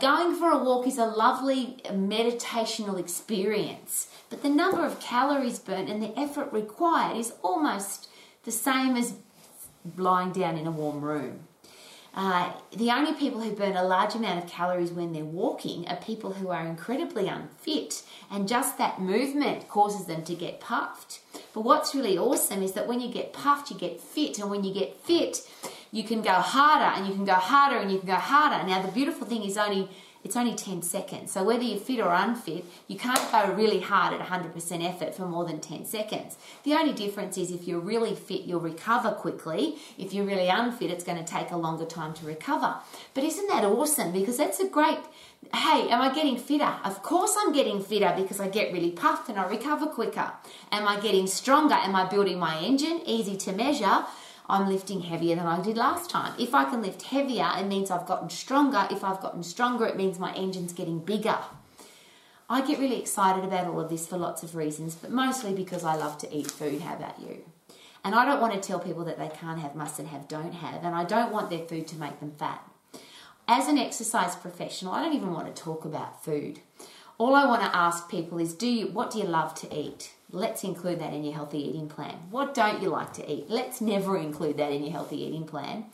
Going 0.00 0.34
for 0.34 0.50
a 0.50 0.64
walk 0.64 0.86
is 0.86 0.96
a 0.96 1.04
lovely 1.04 1.76
meditational 1.90 2.98
experience 2.98 4.08
but 4.34 4.42
the 4.42 4.48
number 4.48 4.84
of 4.84 4.98
calories 4.98 5.60
burnt 5.60 5.88
and 5.88 6.02
the 6.02 6.18
effort 6.18 6.52
required 6.52 7.16
is 7.16 7.34
almost 7.40 8.08
the 8.42 8.50
same 8.50 8.96
as 8.96 9.14
lying 9.96 10.32
down 10.32 10.56
in 10.56 10.66
a 10.66 10.72
warm 10.72 11.02
room. 11.02 11.46
Uh, 12.16 12.52
the 12.76 12.90
only 12.90 13.12
people 13.14 13.40
who 13.40 13.50
burn 13.50 13.76
a 13.76 13.82
large 13.82 14.14
amount 14.14 14.42
of 14.42 14.48
calories 14.48 14.92
when 14.92 15.12
they're 15.12 15.24
walking 15.24 15.86
are 15.88 15.96
people 15.96 16.32
who 16.34 16.48
are 16.48 16.64
incredibly 16.64 17.26
unfit, 17.26 18.02
and 18.30 18.46
just 18.46 18.78
that 18.78 19.00
movement 19.00 19.68
causes 19.68 20.06
them 20.06 20.22
to 20.22 20.34
get 20.34 20.60
puffed. 20.60 21.20
But 21.52 21.62
what's 21.62 21.94
really 21.94 22.16
awesome 22.16 22.62
is 22.62 22.72
that 22.72 22.86
when 22.86 23.00
you 23.00 23.10
get 23.12 23.32
puffed, 23.32 23.70
you 23.70 23.76
get 23.76 24.00
fit, 24.00 24.38
and 24.38 24.48
when 24.48 24.62
you 24.62 24.72
get 24.72 24.96
fit, 25.00 25.48
you 25.90 26.04
can 26.04 26.22
go 26.22 26.34
harder 26.34 26.96
and 26.96 27.06
you 27.06 27.14
can 27.14 27.24
go 27.24 27.34
harder 27.34 27.76
and 27.76 27.90
you 27.90 27.98
can 27.98 28.08
go 28.08 28.14
harder. 28.14 28.64
Now, 28.66 28.82
the 28.82 28.92
beautiful 28.92 29.26
thing 29.26 29.42
is 29.42 29.56
only 29.56 29.88
it's 30.24 30.36
only 30.36 30.54
10 30.54 30.82
seconds. 30.82 31.30
So 31.32 31.44
whether 31.44 31.62
you're 31.62 31.78
fit 31.78 32.00
or 32.00 32.12
unfit, 32.12 32.64
you 32.88 32.98
can't 32.98 33.30
go 33.30 33.52
really 33.52 33.80
hard 33.80 34.18
at 34.18 34.26
100% 34.26 34.84
effort 34.84 35.14
for 35.14 35.26
more 35.26 35.44
than 35.44 35.60
10 35.60 35.84
seconds. 35.84 36.36
The 36.64 36.72
only 36.74 36.94
difference 36.94 37.36
is 37.36 37.50
if 37.50 37.68
you're 37.68 37.78
really 37.78 38.14
fit, 38.14 38.42
you'll 38.42 38.60
recover 38.60 39.12
quickly. 39.12 39.76
If 39.98 40.14
you're 40.14 40.24
really 40.24 40.48
unfit, 40.48 40.90
it's 40.90 41.04
going 41.04 41.22
to 41.22 41.30
take 41.30 41.50
a 41.50 41.56
longer 41.56 41.84
time 41.84 42.14
to 42.14 42.26
recover. 42.26 42.76
But 43.12 43.24
isn't 43.24 43.48
that 43.48 43.64
awesome? 43.64 44.12
Because 44.12 44.38
that's 44.38 44.60
a 44.60 44.66
great 44.68 44.98
hey, 45.52 45.88
am 45.90 46.00
I 46.00 46.12
getting 46.14 46.38
fitter? 46.38 46.72
Of 46.84 47.02
course 47.02 47.36
I'm 47.38 47.52
getting 47.52 47.82
fitter 47.82 48.14
because 48.16 48.40
I 48.40 48.48
get 48.48 48.72
really 48.72 48.90
puffed 48.90 49.28
and 49.28 49.38
I 49.38 49.46
recover 49.46 49.86
quicker. 49.86 50.32
Am 50.72 50.88
I 50.88 50.98
getting 51.00 51.26
stronger? 51.26 51.74
Am 51.74 51.94
I 51.94 52.06
building 52.06 52.38
my 52.38 52.58
engine? 52.60 53.02
Easy 53.06 53.36
to 53.36 53.52
measure. 53.52 54.04
I'm 54.46 54.68
lifting 54.68 55.00
heavier 55.00 55.36
than 55.36 55.46
I 55.46 55.62
did 55.62 55.76
last 55.76 56.10
time. 56.10 56.34
If 56.38 56.54
I 56.54 56.64
can 56.64 56.82
lift 56.82 57.02
heavier, 57.02 57.50
it 57.56 57.66
means 57.66 57.90
I've 57.90 58.06
gotten 58.06 58.28
stronger. 58.28 58.86
If 58.90 59.02
I've 59.02 59.20
gotten 59.20 59.42
stronger, 59.42 59.86
it 59.86 59.96
means 59.96 60.18
my 60.18 60.34
engine's 60.34 60.72
getting 60.72 60.98
bigger. 60.98 61.38
I 62.48 62.60
get 62.66 62.78
really 62.78 63.00
excited 63.00 63.42
about 63.42 63.66
all 63.66 63.80
of 63.80 63.88
this 63.88 64.06
for 64.06 64.18
lots 64.18 64.42
of 64.42 64.54
reasons, 64.54 64.94
but 64.96 65.10
mostly 65.10 65.54
because 65.54 65.82
I 65.82 65.96
love 65.96 66.18
to 66.18 66.34
eat 66.34 66.50
food. 66.50 66.82
How 66.82 66.94
about 66.94 67.20
you? 67.20 67.44
And 68.04 68.14
I 68.14 68.26
don't 68.26 68.40
want 68.40 68.52
to 68.52 68.60
tell 68.60 68.78
people 68.78 69.04
that 69.06 69.18
they 69.18 69.28
can't 69.28 69.60
have, 69.60 69.74
mustn't 69.74 70.08
have, 70.08 70.28
don't 70.28 70.52
have, 70.52 70.84
and 70.84 70.94
I 70.94 71.04
don't 71.04 71.32
want 71.32 71.48
their 71.48 71.66
food 71.66 71.86
to 71.88 71.96
make 71.96 72.20
them 72.20 72.32
fat. 72.32 72.62
As 73.48 73.66
an 73.68 73.78
exercise 73.78 74.36
professional, 74.36 74.92
I 74.92 75.02
don't 75.02 75.14
even 75.14 75.32
want 75.32 75.54
to 75.54 75.62
talk 75.62 75.86
about 75.86 76.22
food. 76.22 76.60
All 77.16 77.34
I 77.34 77.46
want 77.46 77.62
to 77.62 77.76
ask 77.76 78.10
people 78.10 78.38
is 78.38 78.54
do 78.54 78.66
you 78.66 78.88
what 78.88 79.10
do 79.10 79.18
you 79.18 79.24
love 79.24 79.54
to 79.56 79.74
eat? 79.74 80.13
Let's 80.30 80.64
include 80.64 81.00
that 81.00 81.12
in 81.12 81.24
your 81.24 81.34
healthy 81.34 81.58
eating 81.58 81.88
plan. 81.88 82.14
What 82.30 82.54
don't 82.54 82.82
you 82.82 82.88
like 82.88 83.12
to 83.14 83.32
eat? 83.32 83.46
Let's 83.48 83.80
never 83.80 84.16
include 84.16 84.56
that 84.56 84.72
in 84.72 84.82
your 84.82 84.92
healthy 84.92 85.22
eating 85.22 85.46
plan. 85.46 85.86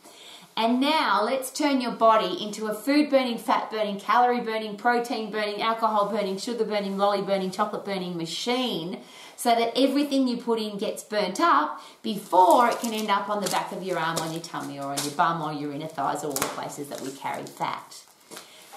And 0.57 0.81
now 0.81 1.23
let's 1.23 1.49
turn 1.49 1.79
your 1.79 1.93
body 1.93 2.43
into 2.43 2.67
a 2.67 2.73
food 2.73 3.09
burning, 3.09 3.37
fat 3.37 3.71
burning, 3.71 3.99
calorie 3.99 4.41
burning, 4.41 4.75
protein 4.75 5.31
burning, 5.31 5.61
alcohol 5.61 6.09
burning, 6.09 6.37
sugar 6.37 6.65
burning, 6.65 6.97
lolly 6.97 7.21
burning, 7.21 7.51
chocolate 7.51 7.85
burning 7.85 8.17
machine 8.17 8.99
so 9.37 9.55
that 9.55 9.71
everything 9.75 10.27
you 10.27 10.37
put 10.37 10.59
in 10.59 10.77
gets 10.77 11.03
burnt 11.03 11.39
up 11.39 11.81
before 12.03 12.69
it 12.69 12.79
can 12.79 12.93
end 12.93 13.09
up 13.09 13.29
on 13.29 13.41
the 13.41 13.49
back 13.49 13.71
of 13.71 13.81
your 13.81 13.97
arm, 13.97 14.17
on 14.17 14.31
your 14.31 14.41
tummy, 14.41 14.77
or 14.77 14.91
on 14.91 15.03
your 15.03 15.13
bum, 15.13 15.41
or 15.41 15.51
your 15.51 15.71
inner 15.71 15.87
thighs, 15.87 16.23
or 16.23 16.27
all 16.27 16.33
the 16.33 16.41
places 16.47 16.89
that 16.89 17.01
we 17.01 17.11
carry 17.11 17.43
fat. 17.43 18.03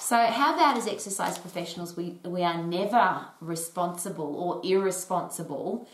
So, 0.05 0.19
how 0.19 0.53
about 0.53 0.77
as 0.77 0.87
exercise 0.87 1.39
professionals, 1.39 1.97
we, 1.97 2.19
we 2.27 2.43
are 2.43 2.63
never 2.63 3.25
responsible 3.41 4.37
or 4.37 4.61
irresponsible 4.63 5.89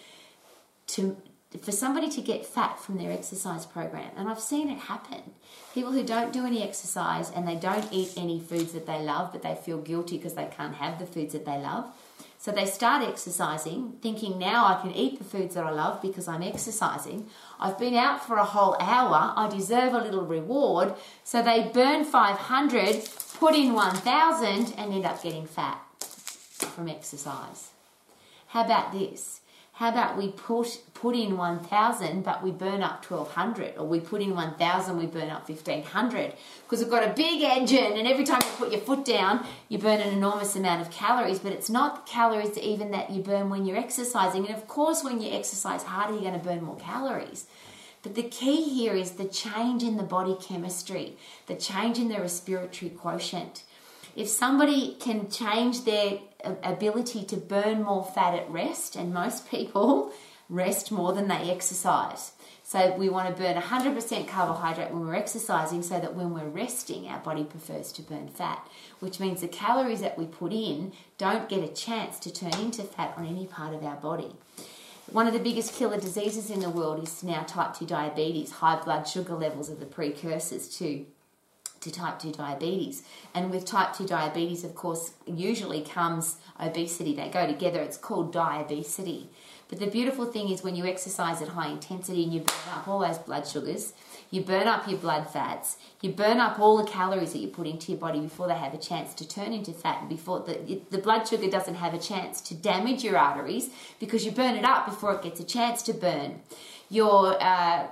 to, 0.88 1.16
for 1.62 1.70
somebody 1.70 2.10
to 2.10 2.20
get 2.20 2.44
fat 2.44 2.80
from 2.80 2.98
their 2.98 3.12
exercise 3.12 3.66
program. 3.66 4.10
And 4.16 4.28
I've 4.28 4.40
seen 4.40 4.68
it 4.68 4.80
happen. 4.80 5.30
People 5.74 5.92
who 5.92 6.02
don't 6.02 6.32
do 6.32 6.44
any 6.44 6.60
exercise 6.60 7.30
and 7.30 7.46
they 7.46 7.54
don't 7.54 7.86
eat 7.92 8.12
any 8.16 8.40
foods 8.40 8.72
that 8.72 8.84
they 8.84 9.00
love, 9.00 9.30
but 9.30 9.42
they 9.42 9.54
feel 9.54 9.78
guilty 9.78 10.16
because 10.16 10.34
they 10.34 10.46
can't 10.46 10.74
have 10.74 10.98
the 10.98 11.06
foods 11.06 11.32
that 11.34 11.44
they 11.44 11.58
love 11.58 11.94
so 12.40 12.50
they 12.50 12.64
start 12.64 13.06
exercising, 13.06 13.98
thinking 14.00 14.38
now 14.38 14.64
I 14.64 14.80
can 14.80 14.92
eat 14.92 15.18
the 15.18 15.24
foods 15.24 15.54
that 15.56 15.64
I 15.64 15.70
love 15.72 16.00
because 16.00 16.26
I'm 16.26 16.42
exercising. 16.42 17.26
I've 17.60 17.78
been 17.78 17.94
out 17.94 18.26
for 18.26 18.38
a 18.38 18.46
whole 18.46 18.78
hour, 18.80 19.34
I 19.36 19.46
deserve 19.46 19.92
a 19.92 19.98
little 19.98 20.24
reward. 20.24 20.94
So 21.22 21.42
they 21.42 21.70
burn 21.74 22.02
500, 22.02 23.10
put 23.38 23.54
in 23.54 23.74
1000, 23.74 24.72
and 24.78 24.94
end 24.94 25.04
up 25.04 25.22
getting 25.22 25.46
fat 25.46 25.82
from 26.00 26.88
exercise. 26.88 27.72
How 28.46 28.64
about 28.64 28.92
this? 28.92 29.39
How 29.80 29.88
about 29.88 30.18
we 30.18 30.28
put 30.28 30.78
put 30.92 31.16
in 31.16 31.38
1000 31.38 32.22
but 32.22 32.42
we 32.42 32.50
burn 32.50 32.82
up 32.82 33.02
1200 33.02 33.78
or 33.78 33.86
we 33.86 33.98
put 33.98 34.20
in 34.20 34.34
1000 34.34 34.98
we 34.98 35.06
burn 35.06 35.30
up 35.30 35.48
1500 35.48 36.34
because 36.64 36.80
we've 36.80 36.90
got 36.90 37.02
a 37.02 37.14
big 37.14 37.40
engine 37.42 37.94
and 37.96 38.06
every 38.06 38.24
time 38.24 38.42
you 38.44 38.50
put 38.58 38.72
your 38.72 38.82
foot 38.82 39.06
down 39.06 39.42
you 39.70 39.78
burn 39.78 40.02
an 40.02 40.12
enormous 40.12 40.54
amount 40.54 40.82
of 40.82 40.90
calories. 40.90 41.38
But 41.38 41.52
it's 41.52 41.70
not 41.70 42.04
calories 42.04 42.58
even 42.58 42.90
that 42.90 43.08
you 43.08 43.22
burn 43.22 43.48
when 43.48 43.64
you're 43.64 43.78
exercising. 43.78 44.46
And 44.46 44.54
of 44.54 44.68
course 44.68 45.02
when 45.02 45.18
you 45.22 45.32
exercise 45.32 45.84
harder 45.84 46.12
you're 46.12 46.30
going 46.30 46.38
to 46.38 46.46
burn 46.46 46.62
more 46.62 46.76
calories. 46.76 47.46
But 48.02 48.16
the 48.16 48.24
key 48.24 48.62
here 48.62 48.92
is 48.92 49.12
the 49.12 49.24
change 49.24 49.82
in 49.82 49.96
the 49.96 50.02
body 50.02 50.36
chemistry 50.38 51.16
the 51.46 51.54
change 51.54 51.98
in 51.98 52.10
the 52.10 52.20
respiratory 52.20 52.90
quotient 52.90 53.62
if 54.20 54.28
somebody 54.28 54.96
can 55.00 55.30
change 55.30 55.84
their 55.84 56.18
ability 56.62 57.24
to 57.24 57.36
burn 57.38 57.82
more 57.82 58.04
fat 58.04 58.34
at 58.34 58.50
rest, 58.50 58.94
and 58.94 59.14
most 59.14 59.50
people 59.50 60.12
rest 60.50 60.92
more 60.92 61.14
than 61.14 61.26
they 61.28 61.50
exercise. 61.50 62.32
So 62.62 62.94
we 62.96 63.08
want 63.08 63.34
to 63.34 63.42
burn 63.42 63.56
100% 63.56 64.28
carbohydrate 64.28 64.90
when 64.92 65.06
we're 65.06 65.14
exercising 65.14 65.82
so 65.82 65.98
that 65.98 66.14
when 66.14 66.34
we're 66.34 66.48
resting, 66.48 67.08
our 67.08 67.18
body 67.20 67.44
prefers 67.44 67.92
to 67.92 68.02
burn 68.02 68.28
fat, 68.28 68.68
which 68.98 69.20
means 69.20 69.40
the 69.40 69.48
calories 69.48 70.02
that 70.02 70.18
we 70.18 70.26
put 70.26 70.52
in 70.52 70.92
don't 71.16 71.48
get 71.48 71.64
a 71.64 71.72
chance 71.72 72.18
to 72.20 72.30
turn 72.32 72.54
into 72.60 72.82
fat 72.82 73.14
on 73.16 73.26
any 73.26 73.46
part 73.46 73.74
of 73.74 73.82
our 73.82 73.96
body. 73.96 74.32
One 75.10 75.26
of 75.26 75.32
the 75.32 75.40
biggest 75.40 75.74
killer 75.74 75.98
diseases 75.98 76.50
in 76.50 76.60
the 76.60 76.70
world 76.70 77.02
is 77.02 77.24
now 77.24 77.42
type 77.42 77.74
2 77.74 77.86
diabetes. 77.86 78.52
High 78.52 78.80
blood 78.82 79.08
sugar 79.08 79.34
levels 79.34 79.70
are 79.70 79.76
the 79.76 79.86
precursors 79.86 80.68
to 80.76 81.06
to 81.80 81.90
type 81.90 82.18
2 82.18 82.32
diabetes. 82.32 83.02
And 83.34 83.50
with 83.50 83.64
type 83.64 83.94
2 83.94 84.06
diabetes, 84.06 84.64
of 84.64 84.74
course, 84.74 85.12
usually 85.26 85.82
comes 85.82 86.36
obesity. 86.58 87.14
They 87.14 87.28
go 87.28 87.46
together. 87.46 87.80
It's 87.80 87.96
called 87.96 88.32
diabesity. 88.32 89.30
But 89.70 89.78
the 89.78 89.86
beautiful 89.86 90.26
thing 90.26 90.50
is 90.50 90.64
when 90.64 90.74
you 90.74 90.84
exercise 90.84 91.40
at 91.40 91.48
high 91.48 91.68
intensity 91.68 92.24
and 92.24 92.34
you 92.34 92.40
burn 92.40 92.74
up 92.74 92.88
all 92.88 92.98
those 92.98 93.18
blood 93.18 93.46
sugars, 93.46 93.92
you 94.28 94.42
burn 94.42 94.66
up 94.66 94.88
your 94.88 94.98
blood 94.98 95.30
fats, 95.30 95.76
you 96.00 96.10
burn 96.10 96.38
up 96.38 96.58
all 96.58 96.76
the 96.76 96.90
calories 96.90 97.32
that 97.32 97.38
you 97.38 97.46
put 97.46 97.68
into 97.68 97.92
your 97.92 98.00
body 98.00 98.18
before 98.18 98.48
they 98.48 98.54
have 98.54 98.74
a 98.74 98.78
chance 98.78 99.14
to 99.14 99.28
turn 99.28 99.52
into 99.52 99.72
fat, 99.72 100.00
and 100.00 100.08
before 100.08 100.40
the, 100.40 100.80
the 100.90 100.98
blood 100.98 101.26
sugar 101.28 101.48
doesn't 101.48 101.76
have 101.76 101.94
a 101.94 101.98
chance 101.98 102.40
to 102.40 102.54
damage 102.54 103.04
your 103.04 103.16
arteries 103.16 103.70
because 104.00 104.24
you 104.24 104.32
burn 104.32 104.56
it 104.56 104.64
up 104.64 104.86
before 104.86 105.14
it 105.14 105.22
gets 105.22 105.38
a 105.38 105.44
chance 105.44 105.82
to 105.82 105.92
burn. 105.92 106.40
Your 106.88 107.40
uh, 107.40 107.86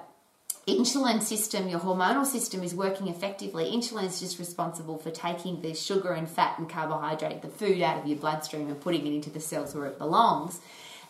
insulin 0.68 1.22
system, 1.22 1.68
your 1.68 1.80
hormonal 1.80 2.24
system 2.24 2.62
is 2.62 2.74
working 2.74 3.08
effectively. 3.08 3.70
Insulin 3.70 4.04
is 4.04 4.20
just 4.20 4.38
responsible 4.38 4.98
for 4.98 5.10
taking 5.10 5.60
the 5.60 5.74
sugar 5.74 6.12
and 6.12 6.28
fat 6.28 6.58
and 6.58 6.68
carbohydrate, 6.68 7.42
the 7.42 7.48
food 7.48 7.82
out 7.82 7.98
of 7.98 8.06
your 8.06 8.18
bloodstream 8.18 8.68
and 8.68 8.80
putting 8.80 9.06
it 9.06 9.12
into 9.12 9.30
the 9.30 9.40
cells 9.40 9.74
where 9.74 9.86
it 9.86 9.98
belongs. 9.98 10.60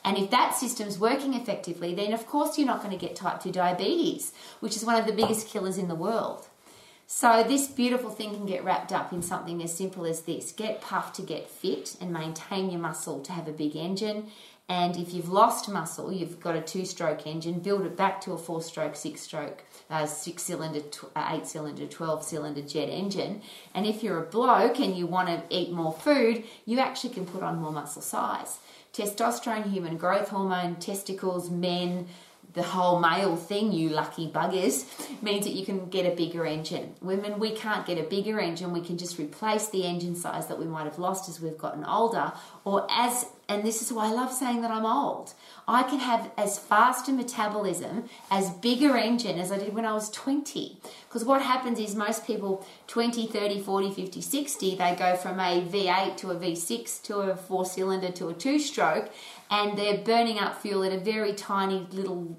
And 0.05 0.17
if 0.17 0.31
that 0.31 0.55
system's 0.55 0.99
working 0.99 1.35
effectively, 1.35 1.95
then 1.95 2.13
of 2.13 2.27
course 2.27 2.57
you're 2.57 2.67
not 2.67 2.83
going 2.83 2.97
to 2.97 3.07
get 3.07 3.17
type 3.17 3.43
2 3.43 3.53
diabetes, 3.53 4.33
which 4.61 4.77
is 4.77 4.85
one 4.85 4.97
of 4.97 5.07
the 5.07 5.13
biggest 5.13 5.49
killers 5.49 5.79
in 5.79 5.89
the 5.89 5.95
world. 5.95 6.47
So, 7.11 7.43
this 7.43 7.69
beautiful 7.69 8.11
thing 8.11 8.35
can 8.35 8.45
get 8.45 8.63
wrapped 8.63 8.93
up 8.93 9.15
in 9.15 9.23
something 9.23 9.63
as 9.63 9.75
simple 9.75 10.05
as 10.05 10.23
this 10.23 10.53
get 10.53 10.83
puffed 10.83 11.17
to 11.17 11.23
get 11.23 11.49
fit 11.49 11.97
and 12.03 12.13
maintain 12.13 12.69
your 12.71 12.81
muscle 12.81 13.23
to 13.23 13.33
have 13.33 13.49
a 13.49 13.53
big 13.53 13.77
engine, 13.77 14.27
and 14.69 14.97
if 14.97 15.15
you've 15.15 15.31
lost 15.31 15.69
muscle, 15.71 16.13
you've 16.13 16.41
got 16.41 16.55
a 16.55 16.61
two 16.61 16.85
stroke 16.85 17.27
engine, 17.27 17.59
build 17.61 17.87
it 17.87 17.97
back 17.97 18.21
to 18.23 18.33
a 18.33 18.39
four 18.39 18.61
stroke, 18.61 18.97
six 18.97 19.23
stroke, 19.23 19.63
uh, 19.89 20.05
six 20.05 20.43
cylinder, 20.43 20.81
tw- 20.81 21.11
uh, 21.17 21.31
eight 21.33 21.47
cylinder, 21.47 21.87
12 21.87 22.23
cylinder 22.23 22.61
jet 22.61 22.91
engine. 22.91 23.41
And 23.75 23.87
if 23.87 24.03
you're 24.03 24.23
a 24.23 24.27
bloke 24.27 24.79
and 24.79 24.95
you 24.95 25.07
want 25.07 25.29
to 25.29 25.43
eat 25.49 25.73
more 25.73 25.93
food, 25.95 26.45
you 26.67 26.81
actually 26.81 27.15
can 27.15 27.25
put 27.25 27.43
on 27.43 27.61
more 27.61 27.73
muscle 27.73 28.03
size. 28.03 28.59
Testosterone, 28.93 29.71
human 29.71 29.97
growth 29.97 30.29
hormone, 30.29 30.77
testicles, 30.77 31.49
men, 31.49 32.07
the 32.55 32.63
whole 32.63 32.99
male 32.99 33.37
thing, 33.37 33.73
you 33.73 33.91
lucky 33.91 34.29
buggers, 34.29 34.85
means 35.23 35.45
that 35.45 35.53
you 35.53 35.65
can 35.65 35.89
get 35.89 36.11
a 36.11 36.17
bigger 36.17 36.47
engine. 36.47 36.95
Women, 37.01 37.39
we 37.39 37.53
can't 37.53 37.87
get 37.87 37.99
a 37.99 38.03
bigger 38.03 38.41
engine. 38.41 38.73
We 38.73 38.81
can 38.81 38.97
just 38.97 39.19
replace 39.19 39.69
the 39.69 39.85
engine 39.85 40.17
size 40.17 40.47
that 40.49 40.59
we 40.59 40.65
might 40.65 40.85
have 40.85 40.99
lost 40.99 41.29
as 41.29 41.41
we've 41.41 41.59
gotten 41.59 41.85
older, 41.85 42.33
or 42.65 42.87
as, 42.91 43.27
and 43.49 43.65
this 43.65 43.83
is 43.83 43.93
why 43.93 44.09
I 44.09 44.13
love 44.13 44.33
saying 44.33 44.63
that 44.63 44.71
I'm 44.71 44.87
old. 44.87 45.35
I 45.67 45.83
can 45.83 45.99
have 45.99 46.31
as 46.39 46.59
fast 46.59 47.09
a 47.09 47.13
metabolism, 47.13 48.09
as 48.31 48.51
bigger 48.51 48.97
engine 48.97 49.39
as 49.39 49.53
I 49.53 49.59
did 49.59 49.75
when 49.75 49.85
I 49.85 49.93
was 49.93 50.11
20. 50.11 50.79
Because 51.09 51.25
what 51.25 51.43
happens 51.43 51.79
is 51.79 51.95
most 51.95 52.27
people 52.27 52.67
20, 52.87 53.27
30, 53.27 53.61
40, 53.61 53.91
50, 53.93 54.21
60, 54.21 54.77
they 54.77 54.97
go 54.99 55.17
from 55.17 55.39
a 55.39 55.63
V8 55.63 56.17
to 56.19 56.31
a 56.31 56.37
V6 56.37 57.03
to 57.03 57.19
a 57.19 57.37
four 57.37 57.67
cylinder 57.67 58.11
to 58.13 58.29
a 58.29 58.35
two 58.35 58.59
stroke, 58.59 59.11
and 59.51 59.79
they're 59.79 59.99
burning 59.99 60.39
up 60.39 60.61
fuel 60.61 60.85
at 60.85 60.93
a 60.93 60.99
very 60.99 61.33
tiny 61.33 61.87
little 61.91 62.39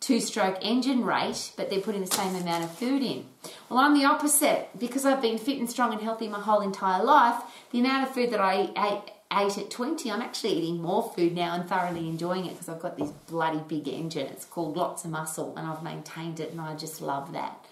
two 0.00 0.20
stroke 0.20 0.58
engine 0.60 1.04
rate, 1.04 1.52
but 1.56 1.70
they're 1.70 1.80
putting 1.80 2.02
the 2.02 2.06
same 2.06 2.34
amount 2.36 2.64
of 2.64 2.70
food 2.70 3.02
in. 3.02 3.26
Well, 3.68 3.80
I'm 3.80 3.94
the 3.94 4.04
opposite. 4.04 4.68
Because 4.78 5.04
I've 5.04 5.22
been 5.22 5.38
fit 5.38 5.58
and 5.58 5.68
strong 5.68 5.92
and 5.92 6.02
healthy 6.02 6.28
my 6.28 6.40
whole 6.40 6.60
entire 6.60 7.02
life, 7.02 7.42
the 7.72 7.80
amount 7.80 8.08
of 8.08 8.14
food 8.14 8.30
that 8.30 8.40
I 8.40 8.70
ate 8.76 9.12
ate 9.32 9.58
at 9.58 9.70
20, 9.70 10.10
I'm 10.10 10.22
actually 10.22 10.52
eating 10.52 10.80
more 10.80 11.12
food 11.16 11.34
now 11.34 11.54
and 11.54 11.68
thoroughly 11.68 12.08
enjoying 12.08 12.46
it 12.46 12.50
because 12.50 12.68
I've 12.68 12.80
got 12.80 12.96
this 12.96 13.10
bloody 13.10 13.60
big 13.66 13.88
engine. 13.88 14.26
It's 14.28 14.44
called 14.44 14.76
Lots 14.76 15.04
of 15.04 15.10
Muscle 15.10 15.56
and 15.56 15.66
I've 15.66 15.82
maintained 15.82 16.38
it 16.38 16.52
and 16.52 16.60
I 16.60 16.76
just 16.76 17.00
love 17.00 17.32
that. 17.32 17.66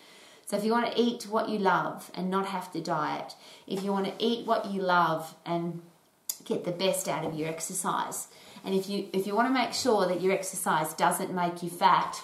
So 0.46 0.56
if 0.56 0.64
you 0.64 0.72
want 0.72 0.92
to 0.92 1.00
eat 1.00 1.24
what 1.24 1.48
you 1.48 1.58
love 1.58 2.10
and 2.14 2.30
not 2.30 2.46
have 2.46 2.72
to 2.72 2.80
diet, 2.80 3.34
if 3.66 3.82
you 3.82 3.92
want 3.92 4.06
to 4.06 4.24
eat 4.24 4.46
what 4.46 4.66
you 4.66 4.82
love 4.82 5.34
and 5.46 5.80
get 6.44 6.64
the 6.64 6.72
best 6.72 7.08
out 7.08 7.24
of 7.24 7.34
your 7.34 7.48
exercise, 7.48 8.28
and 8.64 8.74
if 8.74 8.88
you 8.88 9.08
if 9.12 9.26
you 9.26 9.34
want 9.34 9.48
to 9.48 9.54
make 9.54 9.72
sure 9.72 10.06
that 10.06 10.20
your 10.20 10.32
exercise 10.32 10.94
doesn't 10.94 11.34
make 11.34 11.62
you 11.62 11.70
fat, 11.70 12.22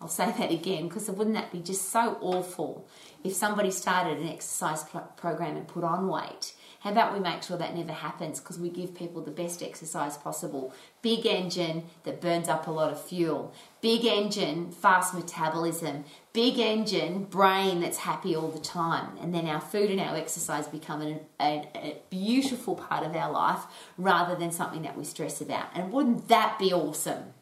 I'll 0.00 0.08
say 0.08 0.32
that 0.36 0.50
again 0.50 0.88
because 0.88 1.08
wouldn't 1.10 1.36
that 1.36 1.52
be 1.52 1.60
just 1.60 1.90
so 1.90 2.18
awful 2.20 2.86
if 3.22 3.32
somebody 3.32 3.70
started 3.70 4.18
an 4.18 4.28
exercise 4.28 4.84
program 5.16 5.56
and 5.56 5.68
put 5.68 5.84
on 5.84 6.08
weight 6.08 6.54
how 6.82 6.90
about 6.90 7.14
we 7.14 7.20
make 7.20 7.44
sure 7.44 7.56
that 7.58 7.76
never 7.76 7.92
happens 7.92 8.40
because 8.40 8.58
we 8.58 8.68
give 8.68 8.92
people 8.92 9.22
the 9.22 9.30
best 9.30 9.62
exercise 9.62 10.16
possible? 10.16 10.74
Big 11.00 11.24
engine 11.26 11.84
that 12.02 12.20
burns 12.20 12.48
up 12.48 12.66
a 12.66 12.72
lot 12.72 12.90
of 12.90 13.00
fuel, 13.00 13.54
big 13.80 14.04
engine, 14.04 14.72
fast 14.72 15.14
metabolism, 15.14 16.04
big 16.32 16.58
engine, 16.58 17.22
brain 17.22 17.80
that's 17.80 17.98
happy 17.98 18.34
all 18.34 18.48
the 18.48 18.58
time. 18.58 19.16
And 19.20 19.32
then 19.32 19.46
our 19.46 19.60
food 19.60 19.92
and 19.92 20.00
our 20.00 20.16
exercise 20.16 20.66
become 20.66 21.02
an, 21.02 21.20
a, 21.40 21.68
a 21.76 21.96
beautiful 22.10 22.74
part 22.74 23.06
of 23.06 23.14
our 23.14 23.30
life 23.30 23.60
rather 23.96 24.34
than 24.34 24.50
something 24.50 24.82
that 24.82 24.98
we 24.98 25.04
stress 25.04 25.40
about. 25.40 25.68
And 25.76 25.92
wouldn't 25.92 26.26
that 26.28 26.58
be 26.58 26.72
awesome? 26.72 27.32